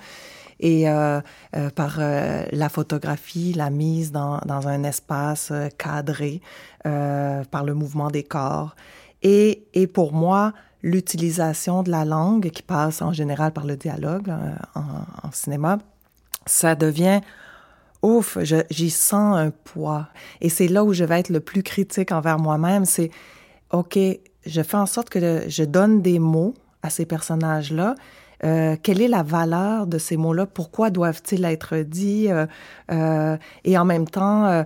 et 0.63 0.89
euh, 0.89 1.21
euh, 1.57 1.71
par 1.71 1.97
euh, 1.99 2.45
la 2.53 2.69
photographie, 2.69 3.53
la 3.53 3.69
mise 3.69 4.13
dans, 4.13 4.39
dans 4.47 4.69
un 4.69 4.85
espace 4.85 5.53
cadré, 5.77 6.41
par 6.85 7.65
le 7.65 7.75
mouvement 7.75 8.11
des 8.11 8.25
corps. 8.25 8.75
Et, 9.23 9.65
et 9.73 9.87
pour 9.87 10.13
moi, 10.13 10.53
l'utilisation 10.83 11.85
de 11.85 11.93
la 11.93 12.05
langue, 12.05 12.51
qui 12.51 12.63
passe 12.63 13.03
en 13.03 13.13
général 13.13 13.53
par 13.53 13.67
le 13.67 13.77
dialogue 13.77 14.33
en 14.75 15.31
cinéma, 15.31 15.79
ça 16.45 16.75
devient 16.75 17.21
ouf, 18.03 18.37
j'y 18.71 18.91
sens 18.91 19.37
un 19.37 19.51
poids. 19.51 20.09
Et 20.41 20.49
c'est 20.49 20.67
là 20.67 20.83
où 20.83 20.93
je 20.93 21.05
vais 21.05 21.21
être 21.21 21.29
le 21.29 21.39
plus 21.39 21.63
critique 21.63 22.11
envers 22.11 22.41
moi-même. 22.41 22.85
C'est, 22.85 23.11
OK, 23.71 23.97
je 24.45 24.63
fais 24.63 24.77
en 24.77 24.87
sorte 24.87 25.09
que 25.09 25.45
je 25.49 25.63
donne 25.63 26.03
des 26.03 26.19
mots 26.19 26.55
à 26.83 26.91
ces 26.91 27.07
personnages-là. 27.07 27.95
Euh, 28.45 28.77
quelle 28.83 29.01
est 29.01 29.09
la 29.09 29.23
valeur 29.23 29.87
de 29.87 29.99
ces 29.99 30.17
mots-là? 30.17 30.47
Pourquoi 30.47 30.91
doivent-ils 30.91 31.45
être 31.45 31.79
dits? 31.79 32.31
Euh, 32.31 32.47
euh, 32.91 33.37
et 33.65 33.79
en 33.79 33.85
même 33.85 34.09
temps, 34.09 34.65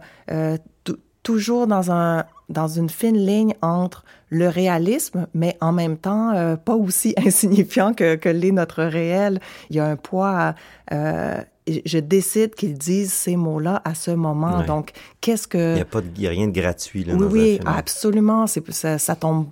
toujours 1.23 1.67
dans 1.67 1.91
un 1.91 2.25
dans 2.49 2.69
une 2.69 2.89
fine 2.89 3.17
ligne 3.17 3.55
entre 3.61 4.05
le 4.31 4.49
réalisme, 4.49 5.27
mais 5.35 5.57
en 5.61 5.73
même 5.73 5.97
temps 5.97 6.33
euh, 6.33 6.55
pas 6.55 6.77
aussi 6.77 7.15
insignifiant 7.27 7.95
que, 7.95 8.15
que 8.15 8.29
l'est 8.29 8.53
notre 8.53 8.85
réel. 8.85 9.41
Il 9.71 9.77
y 9.77 9.81
a 9.81 9.87
un 9.87 9.97
poids 9.97 10.55
euh, 10.93 11.37
je 11.85 11.99
décide 11.99 12.55
qu'ils 12.55 12.75
disent 12.75 13.13
ces 13.13 13.35
mots-là 13.35 13.83
à 13.85 13.97
ce 13.97 14.13
moment. 14.13 14.59
Ouais. 14.59 14.67
Donc, 14.67 14.93
qu'est-ce 15.21 15.49
que... 15.49 15.73
Il 15.73 15.75
n'y 15.75 15.81
a, 15.81 15.85
pas 15.85 16.01
de, 16.01 16.07
il 16.15 16.23
y 16.23 16.27
a 16.29 16.31
rien 16.31 16.47
de 16.47 16.53
gratuit 16.53 17.03
là, 17.03 17.15
oui, 17.15 17.19
dans 17.19 17.27
oui, 17.27 17.61
absolument. 17.67 18.47
Ça, 18.47 18.99
ça 18.99 19.17
tombe 19.17 19.49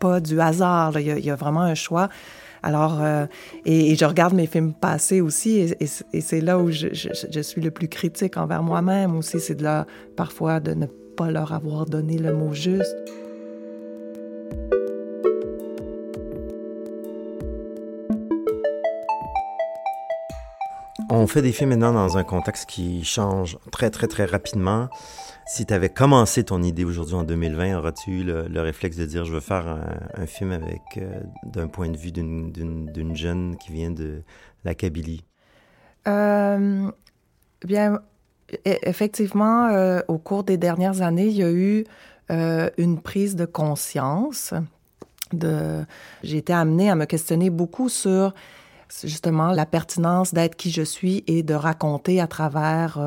pas 0.00 0.18
du 0.18 0.40
hasard. 0.40 0.90
Là. 0.90 1.00
Il, 1.00 1.06
y 1.06 1.10
a, 1.12 1.18
il 1.18 1.24
y 1.24 1.30
a 1.30 1.36
vraiment 1.36 1.60
un 1.60 1.76
choix. 1.76 2.08
Alors, 2.62 3.02
euh, 3.02 3.26
et, 3.64 3.96
je 3.96 4.04
regarde 4.04 4.34
mes 4.34 4.46
films 4.46 4.72
passés 4.72 5.20
aussi, 5.20 5.74
et, 5.80 6.20
c'est 6.20 6.40
là 6.40 6.58
où 6.58 6.70
je, 6.70 6.88
je, 6.92 7.40
suis 7.40 7.60
le 7.60 7.70
plus 7.70 7.88
critique 7.88 8.36
envers 8.36 8.62
moi-même 8.62 9.16
aussi. 9.16 9.40
C'est 9.40 9.56
de 9.56 9.64
là, 9.64 9.86
parfois, 10.16 10.60
de 10.60 10.74
ne 10.74 10.86
pas 10.86 11.30
leur 11.30 11.52
avoir 11.52 11.86
donné 11.86 12.18
le 12.18 12.32
mot 12.32 12.52
juste. 12.52 12.96
On 21.10 21.26
fait 21.26 21.42
des 21.42 21.52
films 21.52 21.70
maintenant 21.70 21.92
dans 21.92 22.16
un 22.16 22.24
contexte 22.24 22.66
qui 22.66 23.04
change 23.04 23.58
très, 23.70 23.90
très, 23.90 24.06
très 24.06 24.24
rapidement. 24.24 24.88
Si 25.44 25.66
tu 25.66 25.74
avais 25.74 25.88
commencé 25.88 26.44
ton 26.44 26.62
idée 26.62 26.84
aujourd'hui 26.84 27.14
en 27.14 27.24
2020, 27.24 27.76
aurais-tu 27.76 28.20
eu 28.20 28.24
le, 28.24 28.46
le, 28.46 28.60
réflexe 28.60 28.96
de 28.96 29.04
dire 29.04 29.24
je 29.24 29.32
veux 29.32 29.40
faire 29.40 29.66
un, 30.14 30.26
film 30.26 30.52
avec 30.52 30.80
euh, 30.96 31.20
d'un 31.44 31.66
point 31.66 31.88
de 31.88 31.96
vue 31.96 32.12
d'une 32.12 33.16
jeune 33.16 33.56
qui 33.56 33.72
vient 33.72 33.90
de 33.90 34.22
la 34.64 34.74
Kabylie? 34.74 35.24
Euh, 36.06 36.90
bien, 37.64 38.00
effectivement, 38.64 39.66
euh, 39.66 40.00
au 40.08 40.18
cours 40.18 40.44
des 40.44 40.56
dernières 40.56 41.02
années, 41.02 41.26
il 41.26 41.36
y 41.36 41.42
a 41.42 41.50
eu 41.50 41.84
une 42.78 43.02
prise 43.02 43.36
de 43.36 43.44
conscience. 43.44 44.54
J'ai 45.34 46.36
été 46.38 46.52
amenée 46.54 46.88
à 46.88 46.94
me 46.94 47.04
questionner 47.04 47.50
beaucoup 47.50 47.90
sur 47.90 48.32
justement 49.04 49.52
la 49.52 49.66
pertinence 49.66 50.32
d'être 50.32 50.56
qui 50.56 50.70
je 50.70 50.82
suis 50.82 51.24
et 51.26 51.42
de 51.42 51.52
raconter 51.52 52.22
à 52.22 52.26
travers 52.26 52.98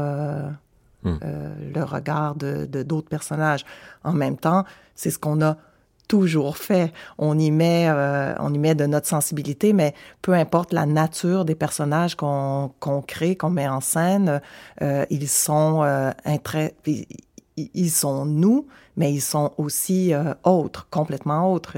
mm. 1.05 1.19
euh, 1.23 1.53
le 1.73 1.83
regard 1.83 2.35
de 2.35 2.65
d'autres 2.83 3.09
personnages. 3.09 3.65
En 4.03 4.13
même 4.13 4.37
temps, 4.37 4.65
c'est 4.95 5.09
ce 5.09 5.19
qu'on 5.19 5.41
a 5.41 5.57
toujours 6.07 6.57
fait. 6.57 6.93
On 7.17 7.39
y 7.39 7.49
met, 7.49 7.87
euh, 7.89 8.35
on 8.39 8.53
y 8.53 8.59
met 8.59 8.75
de 8.75 8.85
notre 8.85 9.07
sensibilité, 9.07 9.73
mais 9.73 9.93
peu 10.21 10.33
importe 10.33 10.73
la 10.73 10.85
nature 10.85 11.45
des 11.45 11.55
personnages 11.55 12.15
qu'on 12.15 12.71
qu'on 12.79 13.01
crée, 13.01 13.35
qu'on 13.35 13.49
met 13.49 13.67
en 13.67 13.81
scène, 13.81 14.41
euh, 14.81 15.05
ils 15.09 15.29
sont 15.29 15.83
ils, 16.85 17.05
ils 17.73 17.91
sont 17.91 18.25
nous, 18.25 18.67
mais 18.97 19.13
ils 19.13 19.21
sont 19.21 19.53
aussi 19.57 20.13
autres, 20.43 20.87
complètement 20.91 21.51
autres. 21.51 21.77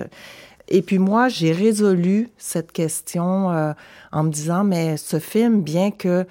Et 0.70 0.82
puis 0.82 1.00
moi, 1.00 1.30
j'ai 1.30 1.52
résolu 1.52 2.30
cette 2.38 2.72
question 2.72 3.52
euh, 3.52 3.74
en 4.12 4.24
me 4.24 4.30
disant, 4.30 4.64
mais 4.64 4.98
ce 4.98 5.20
film, 5.20 5.62
bien 5.62 5.92
que 5.92 6.26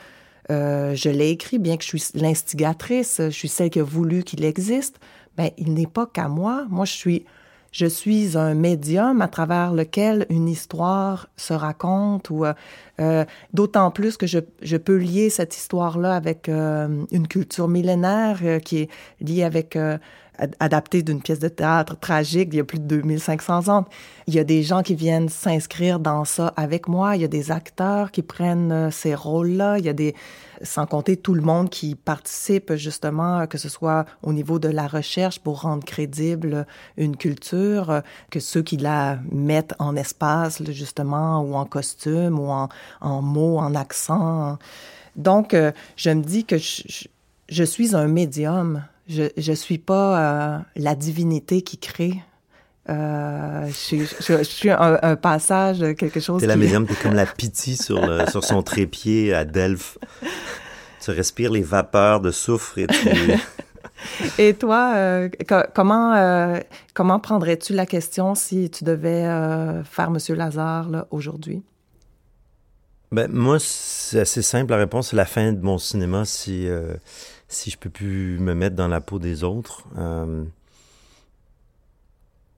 euh, 0.50 0.94
je 0.94 1.08
l'ai 1.08 1.30
écrit, 1.30 1.58
bien 1.58 1.76
que 1.76 1.84
je 1.84 1.96
suis 1.96 2.02
l'instigatrice, 2.14 3.20
je 3.20 3.30
suis 3.30 3.48
celle 3.48 3.70
qui 3.70 3.80
a 3.80 3.84
voulu 3.84 4.22
qu'il 4.22 4.44
existe, 4.44 4.98
ben 5.36 5.50
il 5.58 5.74
n'est 5.74 5.86
pas 5.86 6.06
qu'à 6.06 6.28
moi. 6.28 6.66
Moi, 6.70 6.84
je 6.84 6.92
suis, 6.92 7.24
je 7.72 7.86
suis 7.86 8.38
un 8.38 8.54
médium 8.54 9.22
à 9.22 9.28
travers 9.28 9.72
lequel 9.72 10.26
une 10.30 10.48
histoire 10.48 11.28
se 11.36 11.52
raconte, 11.52 12.30
ou 12.30 12.44
euh, 13.00 13.24
d'autant 13.52 13.90
plus 13.90 14.16
que 14.16 14.26
je, 14.26 14.38
je, 14.62 14.76
peux 14.76 14.96
lier 14.96 15.30
cette 15.30 15.56
histoire-là 15.56 16.14
avec 16.14 16.48
une 16.48 17.28
culture 17.28 17.68
millénaire 17.68 18.60
qui 18.64 18.78
est 18.78 18.90
liée 19.20 19.42
avec 19.42 19.76
adapté 20.60 21.02
d'une 21.02 21.20
pièce 21.20 21.38
de 21.38 21.48
théâtre 21.48 21.98
tragique 21.98 22.50
d'il 22.50 22.58
y 22.58 22.60
a 22.60 22.64
plus 22.64 22.78
de 22.78 22.84
2500 22.84 23.68
ans. 23.68 23.86
Il 24.26 24.34
y 24.34 24.38
a 24.38 24.44
des 24.44 24.62
gens 24.62 24.82
qui 24.82 24.94
viennent 24.94 25.28
s'inscrire 25.28 26.00
dans 26.00 26.24
ça 26.24 26.52
avec 26.56 26.88
moi. 26.88 27.16
Il 27.16 27.22
y 27.22 27.24
a 27.24 27.28
des 27.28 27.50
acteurs 27.50 28.10
qui 28.10 28.22
prennent 28.22 28.90
ces 28.90 29.14
rôles-là. 29.14 29.78
Il 29.78 29.84
y 29.84 29.88
a 29.88 29.92
des, 29.92 30.14
sans 30.62 30.86
compter 30.86 31.16
tout 31.16 31.34
le 31.34 31.42
monde 31.42 31.70
qui 31.70 31.94
participe 31.94 32.74
justement, 32.74 33.46
que 33.46 33.58
ce 33.58 33.68
soit 33.68 34.04
au 34.22 34.32
niveau 34.32 34.58
de 34.58 34.68
la 34.68 34.86
recherche 34.86 35.38
pour 35.38 35.62
rendre 35.62 35.84
crédible 35.84 36.66
une 36.96 37.16
culture, 37.16 38.02
que 38.30 38.40
ceux 38.40 38.62
qui 38.62 38.76
la 38.76 39.18
mettent 39.30 39.74
en 39.78 39.96
espace, 39.96 40.62
justement, 40.70 41.40
ou 41.42 41.54
en 41.54 41.64
costume, 41.64 42.38
ou 42.38 42.50
en, 42.50 43.22
mots, 43.22 43.58
en 43.58 43.74
accent. 43.74 44.58
Donc, 45.14 45.56
je 45.96 46.10
me 46.10 46.22
dis 46.22 46.44
que 46.44 46.56
je 46.58 47.64
suis 47.64 47.94
un 47.94 48.08
médium 48.08 48.82
je 49.08 49.24
je 49.36 49.52
suis 49.52 49.78
pas 49.78 50.18
euh, 50.18 50.58
la 50.76 50.94
divinité 50.94 51.62
qui 51.62 51.78
crée. 51.78 52.14
Euh, 52.88 53.66
je, 53.66 53.96
je, 53.96 54.38
je, 54.38 54.42
suis 54.44 54.70
un, 54.70 54.98
un, 55.02 55.16
passage, 55.16 55.80
quelque 55.98 56.20
chose. 56.20 56.40
T'es 56.40 56.46
la 56.46 56.56
médium, 56.56 56.86
t'es 56.86 56.94
comme 56.94 57.14
la 57.14 57.26
pitié 57.26 57.74
sur, 57.74 58.06
le, 58.06 58.26
sur 58.30 58.44
son 58.44 58.62
trépied 58.62 59.34
à 59.34 59.44
Delphes. 59.44 59.98
Tu 61.00 61.10
respires 61.10 61.50
les 61.50 61.62
vapeurs 61.62 62.20
de 62.20 62.30
soufre 62.30 62.78
et 62.78 62.86
tu... 62.86 63.08
Et 64.38 64.54
toi, 64.54 64.92
euh, 64.96 65.28
comment 65.74 66.14
euh, 66.14 66.58
comment 66.94 67.18
prendrais-tu 67.18 67.72
la 67.72 67.86
question 67.86 68.34
si 68.34 68.70
tu 68.70 68.84
devais 68.84 69.24
euh, 69.24 69.82
faire 69.84 70.10
Monsieur 70.10 70.34
Lazare 70.34 71.06
aujourd'hui? 71.10 71.62
Ben 73.12 73.30
moi, 73.30 73.58
c'est 73.60 74.20
assez 74.20 74.42
simple. 74.42 74.70
La 74.70 74.78
réponse, 74.78 75.10
c'est 75.10 75.16
la 75.16 75.24
fin 75.24 75.52
de 75.52 75.60
mon 75.60 75.78
cinéma. 75.78 76.24
Si 76.24 76.68
si 77.48 77.70
je 77.70 77.78
peux 77.78 77.90
plus 77.90 78.38
me 78.38 78.54
mettre 78.54 78.76
dans 78.76 78.88
la 78.88 79.00
peau 79.00 79.18
des 79.18 79.44
autres. 79.44 79.84
Euh, 79.96 80.44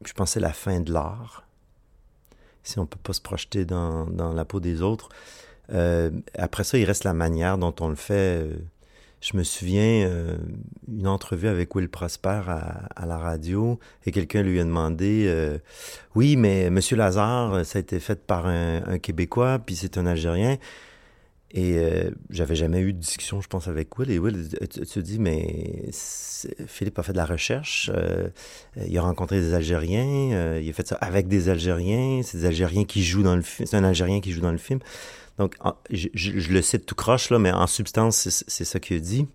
je 0.04 0.12
c'est 0.26 0.40
la 0.40 0.52
fin 0.52 0.80
de 0.80 0.92
l'art. 0.92 1.44
Si 2.62 2.78
on 2.78 2.86
peut 2.86 2.98
pas 3.02 3.12
se 3.12 3.20
projeter 3.20 3.64
dans, 3.64 4.06
dans 4.06 4.32
la 4.32 4.44
peau 4.44 4.60
des 4.60 4.82
autres. 4.82 5.08
Euh, 5.72 6.10
après 6.36 6.64
ça, 6.64 6.78
il 6.78 6.84
reste 6.84 7.04
la 7.04 7.14
manière 7.14 7.58
dont 7.58 7.74
on 7.80 7.88
le 7.88 7.96
fait. 7.96 8.46
Je 9.20 9.36
me 9.36 9.42
souviens 9.42 10.06
euh, 10.06 10.36
une 10.86 11.08
entrevue 11.08 11.48
avec 11.48 11.74
Will 11.74 11.88
Prosper 11.88 12.42
à, 12.46 13.06
la 13.06 13.18
radio 13.18 13.80
et 14.06 14.12
quelqu'un 14.12 14.42
lui 14.42 14.60
a 14.60 14.64
demandé 14.64 15.24
euh, 15.26 15.58
oui 16.14 16.36
mais 16.36 16.70
Monsieur 16.70 16.96
Lazare 16.96 17.66
ça 17.66 17.78
a 17.78 17.80
été 17.80 17.98
fait 17.98 18.24
par 18.24 18.46
un 18.46 19.00
Québécois 19.00 19.58
puis 19.58 19.74
c'est 19.74 19.98
un 19.98 20.06
Algérien 20.06 20.56
et 21.50 21.78
euh, 21.78 22.10
j'avais 22.28 22.54
jamais 22.54 22.80
eu 22.80 22.92
de 22.92 22.98
discussion, 22.98 23.40
je 23.40 23.48
pense, 23.48 23.68
avec 23.68 23.98
Will. 23.98 24.10
Et 24.10 24.18
Will, 24.18 24.48
tu 24.70 24.80
te 24.80 25.00
dis, 25.00 25.18
mais 25.18 25.88
Philippe 26.66 26.98
a 26.98 27.02
fait 27.02 27.12
de 27.12 27.16
la 27.16 27.24
recherche. 27.24 27.90
Euh, 27.94 28.28
il 28.86 28.96
a 28.98 29.02
rencontré 29.02 29.40
des 29.40 29.54
Algériens. 29.54 30.32
Euh, 30.32 30.60
il 30.62 30.68
a 30.68 30.72
fait 30.74 30.86
ça 30.86 30.96
avec 30.96 31.26
des 31.26 31.48
Algériens. 31.48 32.20
C'est 32.22 32.38
des 32.38 32.44
Algériens 32.44 32.84
qui 32.84 33.02
jouent 33.02 33.22
dans 33.22 33.36
le 33.36 33.42
film. 33.42 33.66
C'est 33.66 33.76
un 33.76 33.84
Algérien 33.84 34.20
qui 34.20 34.32
joue 34.32 34.42
dans 34.42 34.52
le 34.52 34.58
film. 34.58 34.80
Donc, 35.38 35.54
je, 35.90 36.08
je, 36.14 36.52
le 36.52 36.60
cite 36.60 36.84
tout 36.84 36.96
croche, 36.96 37.30
là, 37.30 37.38
mais 37.38 37.52
en 37.52 37.68
substance, 37.68 38.28
c'est 38.28 38.64
ça 38.64 38.80
qu'il 38.80 38.96
a 38.96 39.00
dit. 39.00 39.26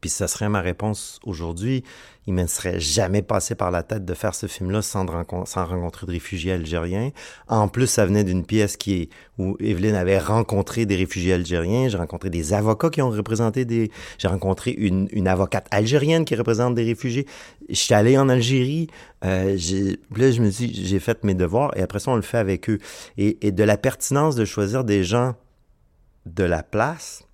Puis 0.00 0.10
ça 0.10 0.28
serait 0.28 0.48
ma 0.48 0.60
réponse 0.60 1.20
aujourd'hui. 1.24 1.84
Il 2.26 2.34
ne 2.34 2.42
me 2.42 2.46
serait 2.46 2.80
jamais 2.80 3.22
passé 3.22 3.54
par 3.54 3.70
la 3.70 3.82
tête 3.82 4.04
de 4.04 4.14
faire 4.14 4.34
ce 4.34 4.46
film-là 4.46 4.82
sans, 4.82 5.04
rencontrer 5.06 6.06
de 6.06 6.12
réfugiés 6.12 6.52
algériens. 6.52 7.10
En 7.48 7.68
plus, 7.68 7.86
ça 7.86 8.06
venait 8.06 8.24
d'une 8.24 8.44
pièce 8.44 8.76
qui 8.76 8.94
est, 8.94 9.08
où 9.38 9.56
Evelyne 9.58 9.94
avait 9.94 10.18
rencontré 10.18 10.86
des 10.86 10.96
réfugiés 10.96 11.32
algériens. 11.32 11.88
J'ai 11.88 11.96
rencontré 11.96 12.30
des 12.30 12.52
avocats 12.52 12.90
qui 12.90 13.02
ont 13.02 13.10
représenté 13.10 13.64
des... 13.64 13.90
J'ai 14.18 14.28
rencontré 14.28 14.70
une, 14.70 15.08
une, 15.12 15.28
avocate 15.28 15.66
algérienne 15.70 16.24
qui 16.24 16.34
représente 16.34 16.74
des 16.74 16.84
réfugiés. 16.84 17.26
Je 17.68 17.74
suis 17.74 17.94
allé 17.94 18.16
en 18.16 18.28
Algérie. 18.28 18.88
Euh, 19.24 19.56
là, 20.16 20.30
je 20.30 20.40
me 20.40 20.50
dis, 20.50 20.72
j'ai 20.72 21.00
fait 21.00 21.24
mes 21.24 21.34
devoirs 21.34 21.76
et 21.76 21.82
après 21.82 22.00
ça, 22.00 22.10
on 22.10 22.16
le 22.16 22.22
fait 22.22 22.38
avec 22.38 22.70
eux. 22.70 22.78
Et, 23.18 23.46
et 23.46 23.52
de 23.52 23.64
la 23.64 23.76
pertinence 23.76 24.36
de 24.36 24.44
choisir 24.44 24.84
des 24.84 25.04
gens 25.04 25.34
de 26.26 26.44
la 26.44 26.62
place 26.62 27.24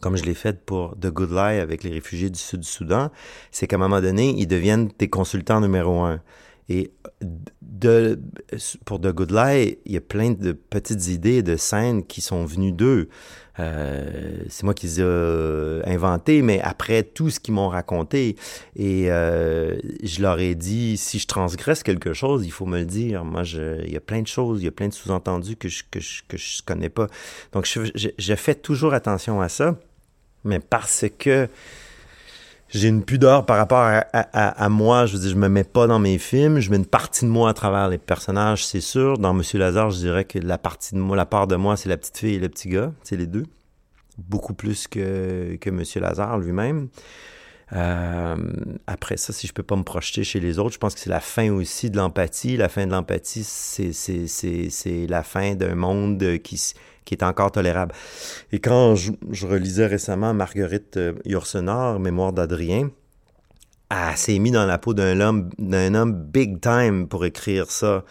comme 0.00 0.16
je 0.16 0.24
l'ai 0.24 0.34
fait 0.34 0.64
pour 0.64 0.96
The 1.00 1.08
Good 1.08 1.30
Lie 1.30 1.60
avec 1.60 1.82
les 1.82 1.90
réfugiés 1.90 2.30
du 2.30 2.38
Sud 2.38 2.60
du 2.60 2.68
Soudan, 2.68 3.10
c'est 3.50 3.66
qu'à 3.66 3.76
un 3.76 3.80
moment 3.80 4.00
donné, 4.00 4.34
ils 4.36 4.46
deviennent 4.46 4.90
tes 4.90 5.08
consultants 5.08 5.60
numéro 5.60 6.00
un. 6.00 6.20
Et 6.68 6.90
de, 7.62 8.18
pour 8.84 9.00
The 9.00 9.12
Good 9.12 9.30
Lie, 9.30 9.78
il 9.86 9.92
y 9.92 9.96
a 9.96 10.00
plein 10.00 10.32
de 10.32 10.50
petites 10.50 11.06
idées 11.06 11.42
de 11.42 11.56
scènes 11.56 12.04
qui 12.04 12.20
sont 12.20 12.44
venues 12.44 12.72
d'eux. 12.72 13.08
Euh, 13.58 14.42
c'est 14.48 14.64
moi 14.64 14.74
qui 14.74 14.86
les 14.86 15.00
ai 15.00 15.82
inventées, 15.86 16.42
mais 16.42 16.60
après 16.60 17.04
tout 17.04 17.30
ce 17.30 17.38
qu'ils 17.38 17.54
m'ont 17.54 17.68
raconté, 17.68 18.36
et 18.74 19.10
euh, 19.10 19.78
je 20.02 20.20
leur 20.20 20.40
ai 20.40 20.56
dit, 20.56 20.96
si 20.96 21.20
je 21.20 21.26
transgresse 21.28 21.84
quelque 21.84 22.12
chose, 22.12 22.44
il 22.44 22.50
faut 22.50 22.66
me 22.66 22.80
le 22.80 22.84
dire. 22.84 23.24
Moi, 23.24 23.44
je, 23.44 23.82
il 23.84 23.92
y 23.92 23.96
a 23.96 24.00
plein 24.00 24.20
de 24.20 24.26
choses, 24.26 24.60
il 24.60 24.64
y 24.64 24.68
a 24.68 24.72
plein 24.72 24.88
de 24.88 24.92
sous-entendus 24.92 25.56
que 25.56 25.68
je, 25.68 25.84
que 25.88 26.00
je, 26.00 26.22
que 26.26 26.36
je 26.36 26.62
connais 26.64 26.90
pas. 26.90 27.06
Donc, 27.52 27.66
je, 27.66 28.10
je 28.18 28.34
fais 28.34 28.56
toujours 28.56 28.92
attention 28.92 29.40
à 29.40 29.48
ça, 29.48 29.78
mais 30.46 30.60
parce 30.60 31.04
que 31.18 31.48
j'ai 32.68 32.88
une 32.88 33.04
pudeur 33.04 33.46
par 33.46 33.56
rapport 33.58 33.88
à, 34.12 34.68
moi. 34.68 35.06
Je 35.06 35.14
veux 35.14 35.20
dire, 35.20 35.30
je 35.30 35.36
me 35.36 35.48
mets 35.48 35.64
pas 35.64 35.86
dans 35.86 35.98
mes 35.98 36.18
films. 36.18 36.58
Je 36.58 36.70
mets 36.70 36.76
une 36.76 36.86
partie 36.86 37.24
de 37.24 37.30
moi 37.30 37.50
à 37.50 37.54
travers 37.54 37.88
les 37.88 37.98
personnages, 37.98 38.66
c'est 38.66 38.80
sûr. 38.80 39.18
Dans 39.18 39.32
Monsieur 39.32 39.58
Lazare, 39.58 39.90
je 39.90 39.98
dirais 39.98 40.24
que 40.24 40.38
la 40.38 40.58
partie 40.58 40.94
de 40.94 41.00
moi, 41.00 41.16
la 41.16 41.26
part 41.26 41.46
de 41.46 41.56
moi, 41.56 41.76
c'est 41.76 41.88
la 41.88 41.96
petite 41.96 42.18
fille 42.18 42.34
et 42.34 42.38
le 42.38 42.48
petit 42.48 42.68
gars. 42.68 42.92
C'est 43.02 43.16
les 43.16 43.26
deux. 43.26 43.44
Beaucoup 44.18 44.54
plus 44.54 44.88
que, 44.88 45.56
que 45.60 45.70
Monsieur 45.70 46.00
Lazare 46.00 46.38
lui-même. 46.38 46.88
Euh, 47.72 48.36
après 48.86 49.16
ça, 49.16 49.32
si 49.32 49.46
je 49.46 49.52
peux 49.52 49.62
pas 49.62 49.76
me 49.76 49.82
projeter 49.82 50.22
chez 50.22 50.38
les 50.38 50.58
autres, 50.58 50.74
je 50.74 50.78
pense 50.78 50.94
que 50.94 51.00
c'est 51.00 51.10
la 51.10 51.20
fin 51.20 51.50
aussi 51.50 51.90
de 51.90 51.96
l'empathie. 51.96 52.56
La 52.56 52.68
fin 52.68 52.86
de 52.86 52.92
l'empathie, 52.92 53.44
c'est 53.44 55.06
la 55.08 55.22
fin 55.22 55.54
d'un 55.54 55.74
monde 55.74 56.38
qui, 56.42 56.74
qui 57.06 57.14
est 57.14 57.22
encore 57.22 57.50
tolérable. 57.50 57.94
Et 58.52 58.58
quand 58.58 58.94
je, 58.94 59.46
relisais 59.46 59.86
récemment 59.86 60.34
Marguerite 60.34 60.98
euh, 60.98 61.14
Yourcenar, 61.24 61.98
Mémoire 61.98 62.34
d'Adrien, 62.34 62.90
elle 63.88 64.16
s'est 64.16 64.38
mise 64.38 64.52
dans 64.52 64.66
la 64.66 64.76
peau 64.76 64.92
d'un 64.92 65.20
homme, 65.20 65.48
d'un 65.58 65.94
homme 65.94 66.12
big 66.12 66.60
time 66.60 67.08
pour 67.08 67.24
écrire 67.24 67.70
ça. 67.70 68.04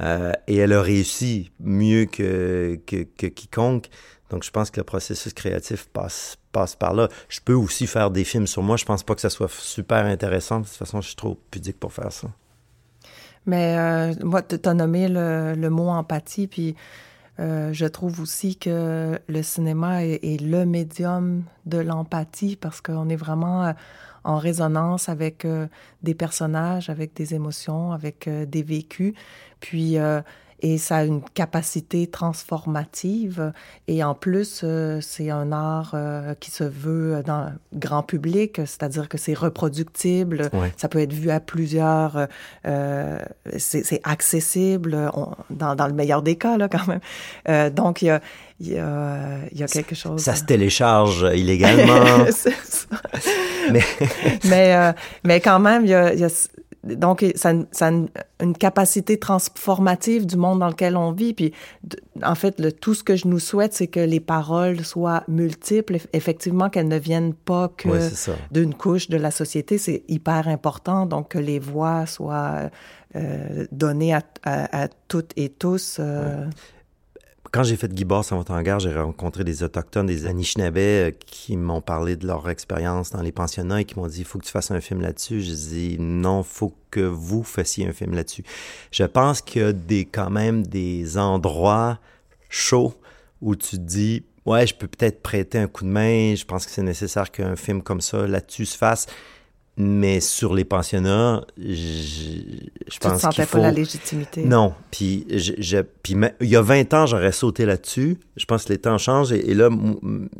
Euh, 0.00 0.32
et 0.46 0.56
elle 0.56 0.72
a 0.72 0.82
réussi 0.82 1.52
mieux 1.60 2.06
que, 2.06 2.78
que, 2.86 3.04
que 3.16 3.26
quiconque. 3.26 3.88
Donc, 4.30 4.44
je 4.44 4.50
pense 4.50 4.70
que 4.70 4.80
le 4.80 4.84
processus 4.84 5.32
créatif 5.32 5.88
passe, 5.92 6.36
passe 6.52 6.74
par 6.74 6.94
là. 6.94 7.08
Je 7.28 7.40
peux 7.44 7.54
aussi 7.54 7.86
faire 7.86 8.10
des 8.10 8.24
films 8.24 8.46
sur 8.46 8.62
moi. 8.62 8.76
Je 8.76 8.84
pense 8.84 9.02
pas 9.02 9.14
que 9.14 9.20
ça 9.20 9.30
soit 9.30 9.50
super 9.50 10.06
intéressant. 10.06 10.60
De 10.60 10.64
toute 10.64 10.74
façon, 10.74 11.00
je 11.00 11.08
suis 11.08 11.16
trop 11.16 11.38
pudique 11.50 11.78
pour 11.78 11.92
faire 11.92 12.12
ça. 12.12 12.28
Mais 13.46 13.76
euh, 13.76 14.14
moi, 14.24 14.42
tu 14.42 14.56
as 14.64 14.74
nommé 14.74 15.08
le, 15.08 15.54
le, 15.54 15.70
mot 15.70 15.88
empathie, 15.88 16.46
puis 16.46 16.76
euh, 17.38 17.72
je 17.72 17.86
trouve 17.86 18.20
aussi 18.20 18.56
que 18.56 19.18
le 19.28 19.42
cinéma 19.42 20.04
est, 20.04 20.40
le 20.42 20.66
médium 20.66 21.44
de 21.66 21.78
l'empathie 21.78 22.56
parce 22.56 22.80
qu'on 22.80 23.08
est 23.08 23.16
vraiment 23.16 23.64
euh, 23.64 23.72
en 24.24 24.36
résonance 24.36 25.08
avec 25.08 25.44
euh, 25.44 25.66
des 26.02 26.14
personnages, 26.14 26.90
avec 26.90 27.14
des 27.14 27.34
émotions, 27.34 27.92
avec 27.92 28.28
des 28.28 28.62
vécus. 28.62 29.14
Puis 29.60 29.96
et 30.62 30.78
ça 30.78 30.98
a 30.98 31.04
une 31.04 31.22
capacité 31.34 32.06
transformative. 32.06 33.52
Et 33.88 34.02
en 34.04 34.14
plus, 34.14 34.60
euh, 34.62 35.00
c'est 35.00 35.30
un 35.30 35.52
art 35.52 35.92
euh, 35.94 36.34
qui 36.38 36.50
se 36.50 36.64
veut 36.64 37.22
dans 37.26 37.44
le 37.72 37.78
grand 37.78 38.02
public, 38.02 38.56
c'est-à-dire 38.58 39.08
que 39.08 39.18
c'est 39.18 39.34
reproductible, 39.34 40.48
Ouais. 40.52 40.72
ça 40.76 40.88
peut 40.88 40.98
être 41.00 41.12
vu 41.12 41.30
à 41.30 41.40
plusieurs, 41.40 42.26
euh, 42.66 43.18
c'est 43.58 44.00
accessible, 44.04 45.10
on- 45.14 45.34
dans, 45.50 45.74
dans 45.74 45.86
le 45.86 45.94
meilleur 45.94 46.22
des 46.22 46.36
cas, 46.36 46.56
là, 46.56 46.68
quand 46.68 46.86
même. 46.86 47.70
Donc, 47.72 48.02
il 48.02 48.06
y 48.06 48.10
a, 48.10 48.20
il 48.60 48.68
y, 48.72 48.78
a, 48.78 49.38
il 49.52 49.58
y 49.58 49.62
a 49.62 49.66
quelque 49.66 49.94
chose... 49.94 50.20
Ça 50.22 50.34
se 50.34 50.44
télécharge 50.44 51.26
illégalement. 51.34 52.26
c'est 52.30 52.54
ça. 52.64 52.86
mais 53.72 53.82
mais, 54.44 54.94
mais 55.24 55.40
quand 55.40 55.58
même, 55.58 55.84
il 55.84 55.90
y 55.90 55.94
a, 55.94 56.12
il 56.12 56.20
y 56.20 56.24
a 56.24 56.28
donc 56.84 57.24
ça, 57.34 57.52
ça 57.72 57.86
a 57.86 57.90
une, 57.90 58.08
une 58.40 58.56
capacité 58.56 59.18
transformative 59.18 60.26
du 60.26 60.36
monde 60.36 60.60
dans 60.60 60.68
lequel 60.68 60.96
on 60.96 61.12
vit. 61.12 61.34
Puis, 61.34 61.52
en 62.22 62.34
fait, 62.34 62.58
le, 62.58 62.72
tout 62.72 62.94
ce 62.94 63.04
que 63.04 63.16
je 63.16 63.28
nous 63.28 63.38
souhaite, 63.38 63.74
c'est 63.74 63.86
que 63.86 64.00
les 64.00 64.20
paroles 64.20 64.84
soient 64.84 65.22
multiples, 65.28 65.96
eff- 65.96 66.06
effectivement, 66.12 66.70
qu'elles 66.70 66.88
ne 66.88 66.98
viennent 66.98 67.34
pas 67.34 67.68
que 67.68 67.88
ouais, 67.88 68.08
d'une 68.50 68.74
couche 68.74 69.08
de 69.08 69.18
la 69.18 69.30
société. 69.30 69.76
C'est 69.78 70.04
hyper 70.08 70.48
important, 70.48 71.06
donc 71.06 71.28
que 71.28 71.38
les 71.38 71.58
voix 71.58 72.06
soient 72.06 72.70
euh, 73.16 73.66
données 73.72 74.14
à, 74.14 74.22
à, 74.44 74.84
à 74.84 74.88
toutes 75.08 75.32
et 75.36 75.50
tous. 75.50 75.98
Euh, 76.00 76.46
Quand 77.52 77.64
j'ai 77.64 77.74
fait 77.76 77.92
Guy 77.92 78.04
en 78.08 78.44
hangar, 78.48 78.78
j'ai 78.78 78.94
rencontré 78.94 79.42
des 79.42 79.64
Autochtones, 79.64 80.06
des 80.06 80.26
Anishinabés 80.26 81.08
euh, 81.08 81.10
qui 81.10 81.56
m'ont 81.56 81.80
parlé 81.80 82.14
de 82.14 82.24
leur 82.24 82.48
expérience 82.48 83.10
dans 83.10 83.22
les 83.22 83.32
pensionnats 83.32 83.80
et 83.80 83.84
qui 83.84 83.98
m'ont 83.98 84.06
dit, 84.06 84.20
il 84.20 84.24
faut 84.24 84.38
que 84.38 84.44
tu 84.44 84.52
fasses 84.52 84.70
un 84.70 84.80
film 84.80 85.00
là-dessus. 85.00 85.42
Je 85.42 85.52
dis, 85.52 85.96
non, 85.98 86.44
faut 86.44 86.72
que 86.92 87.00
vous 87.00 87.42
fassiez 87.42 87.88
un 87.88 87.92
film 87.92 88.14
là-dessus. 88.14 88.44
Je 88.92 89.02
pense 89.02 89.42
qu'il 89.42 89.62
y 89.62 89.64
a 89.64 89.72
des, 89.72 90.04
quand 90.04 90.30
même 90.30 90.64
des 90.64 91.18
endroits 91.18 91.98
chauds 92.48 92.94
où 93.40 93.56
tu 93.56 93.78
te 93.78 93.82
dis, 93.82 94.22
ouais, 94.46 94.68
je 94.68 94.74
peux 94.76 94.86
peut-être 94.86 95.20
prêter 95.20 95.58
un 95.58 95.66
coup 95.66 95.82
de 95.82 95.90
main, 95.90 96.36
je 96.36 96.44
pense 96.44 96.66
que 96.66 96.70
c'est 96.70 96.82
nécessaire 96.82 97.32
qu'un 97.32 97.56
film 97.56 97.82
comme 97.82 98.00
ça 98.00 98.28
là-dessus 98.28 98.66
se 98.66 98.78
fasse. 98.78 99.06
Mais 99.76 100.20
sur 100.20 100.52
les 100.52 100.64
pensionnats, 100.64 101.42
je, 101.56 101.72
je 101.72 102.98
tu 102.98 103.06
ne 103.06 103.10
pense 103.10 103.20
sentais 103.20 103.36
qu'il 103.36 103.44
pas 103.44 103.46
faut... 103.46 103.62
la 103.62 103.70
légitimité? 103.70 104.44
Non, 104.44 104.74
puis 104.90 105.26
je, 105.30 105.52
je 105.58 105.78
puis 106.02 106.16
il 106.40 106.48
y 106.48 106.56
a 106.56 106.60
20 106.60 106.92
ans, 106.92 107.06
j'aurais 107.06 107.32
sauté 107.32 107.64
là-dessus. 107.64 108.18
Je 108.36 108.44
pense 108.44 108.64
que 108.64 108.70
les 108.70 108.78
temps 108.78 108.98
changent 108.98 109.32
et, 109.32 109.50
et 109.50 109.54
là, 109.54 109.70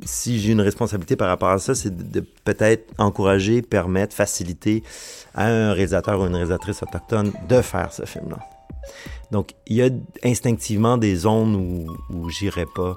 si 0.05 0.41
j'ai 0.41 0.53
une 0.53 0.61
responsabilité 0.61 1.17
par 1.17 1.29
rapport 1.29 1.51
à 1.51 1.59
ça, 1.59 1.75
c'est 1.75 1.97
de, 1.97 2.21
de 2.21 2.27
peut-être 2.45 2.93
encourager, 2.99 3.63
permettre, 3.63 4.15
faciliter 4.15 4.83
à 5.35 5.47
un 5.47 5.73
réalisateur 5.73 6.21
ou 6.21 6.27
une 6.27 6.35
réalisatrice 6.35 6.83
autochtone 6.83 7.33
de 7.49 7.63
faire 7.63 7.93
ce 7.93 8.05
film-là. 8.05 8.39
Donc, 9.31 9.53
il 9.67 9.77
y 9.77 9.83
a 9.83 9.89
instinctivement 10.25 10.99
des 10.99 11.15
zones 11.15 11.55
où, 11.55 11.87
où 12.15 12.29
j'irai 12.31 12.67
pas. 12.67 12.97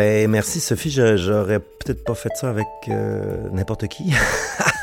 Ben 0.00 0.30
merci 0.30 0.60
Sophie, 0.60 0.90
j'aurais 0.90 1.58
peut-être 1.58 2.02
pas 2.04 2.14
fait 2.14 2.30
ça 2.34 2.48
avec 2.48 2.66
euh, 2.88 3.36
n'importe 3.52 3.86
qui. 3.88 4.14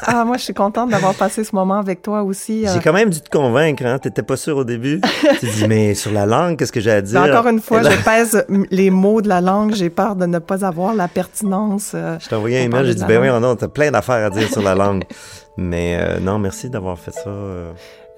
Ah, 0.09 0.23
moi, 0.23 0.37
je 0.37 0.43
suis 0.43 0.53
contente 0.53 0.91
d'avoir 0.91 1.15
passé 1.15 1.43
ce 1.43 1.53
moment 1.53 1.79
avec 1.79 2.01
toi 2.01 2.21
aussi. 2.23 2.65
euh, 2.65 2.71
J'ai 2.73 2.79
quand 2.79 2.93
même 2.93 3.09
dû 3.09 3.19
te 3.19 3.29
convaincre, 3.29 3.83
hein? 3.85 3.97
T'étais 3.99 4.21
pas 4.21 4.37
sûr 4.37 4.55
au 4.55 4.63
début. 4.63 5.01
tu 5.01 5.37
te 5.39 5.45
dis, 5.47 5.67
mais 5.67 5.95
sur 5.95 6.11
la 6.13 6.25
langue, 6.25 6.55
qu'est-ce 6.57 6.71
que 6.71 6.79
j'ai 6.79 6.91
à 6.91 7.01
dire? 7.01 7.19
Mais 7.19 7.31
encore 7.35 7.47
une 7.47 7.59
fois, 7.59 7.81
là, 7.81 7.89
je 7.89 8.03
pèse 8.05 8.45
les 8.71 8.89
mots 8.89 9.21
de 9.21 9.27
la 9.27 9.41
langue. 9.41 9.73
J'ai 9.73 9.89
peur 9.89 10.15
de 10.15 10.25
ne 10.27 10.39
pas 10.39 10.63
avoir 10.63 10.93
la 10.93 11.09
pertinence. 11.09 11.91
euh, 11.93 12.17
je 12.21 12.29
t'ai 12.29 12.35
envoyé 12.35 12.59
un 12.59 12.63
email, 12.65 12.85
j'ai 12.85 12.95
dit, 12.95 13.03
ben 13.05 13.19
oui, 13.21 13.41
non, 13.41 13.55
t'as 13.57 13.67
plein 13.67 13.91
d'affaires 13.91 14.27
à 14.27 14.29
dire 14.29 14.47
sur 14.49 14.61
la 14.61 14.75
langue. 14.75 15.03
Mais 15.57 16.19
non, 16.21 16.37
merci 16.39 16.69
d'avoir 16.69 16.97
fait 16.99 17.11
ça. 17.11 17.31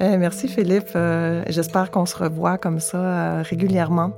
eh, 0.02 0.18
merci, 0.18 0.48
Philippe. 0.50 0.96
J'espère 1.48 1.90
qu'on 1.90 2.06
se 2.06 2.18
revoit 2.18 2.58
comme 2.60 2.80
ça 2.82 3.42
régulièrement. 3.42 4.12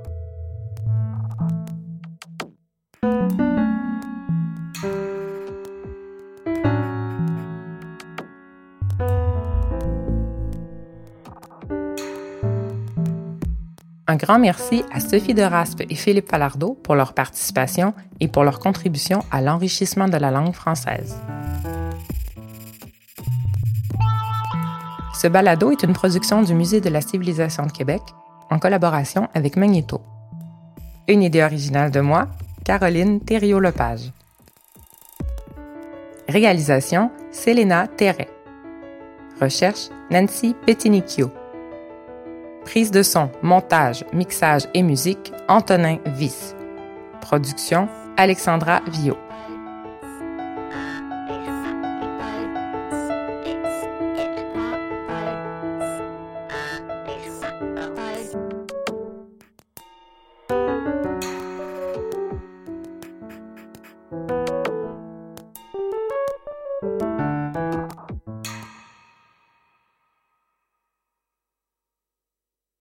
Un 14.12 14.16
grand 14.16 14.38
merci 14.38 14.84
à 14.92 15.00
Sophie 15.00 15.32
de 15.32 15.40
Raspe 15.40 15.84
et 15.88 15.94
Philippe 15.94 16.28
Falardeau 16.28 16.74
pour 16.82 16.94
leur 16.94 17.14
participation 17.14 17.94
et 18.20 18.28
pour 18.28 18.44
leur 18.44 18.58
contribution 18.58 19.20
à 19.30 19.40
l'enrichissement 19.40 20.06
de 20.06 20.18
la 20.18 20.30
langue 20.30 20.52
française. 20.52 21.16
Ce 25.14 25.26
balado 25.28 25.70
est 25.70 25.82
une 25.82 25.94
production 25.94 26.42
du 26.42 26.52
Musée 26.52 26.82
de 26.82 26.90
la 26.90 27.00
civilisation 27.00 27.64
de 27.64 27.72
Québec 27.72 28.02
en 28.50 28.58
collaboration 28.58 29.30
avec 29.32 29.56
Magnéto. 29.56 30.02
Une 31.08 31.22
idée 31.22 31.42
originale 31.42 31.90
de 31.90 32.00
moi, 32.00 32.28
Caroline 32.66 33.18
Thériault-Lepage. 33.18 34.12
Réalisation, 36.28 37.10
Selena 37.30 37.86
Terret. 37.86 38.28
Recherche, 39.40 39.88
Nancy 40.10 40.54
Pettinicchio. 40.66 41.30
Prise 42.64 42.90
de 42.90 43.02
son, 43.02 43.30
montage, 43.42 44.04
mixage 44.12 44.68
et 44.72 44.82
musique, 44.82 45.32
Antonin 45.48 45.98
Viss. 46.06 46.54
Production, 47.20 47.88
Alexandra 48.16 48.80
Villot. 48.88 49.18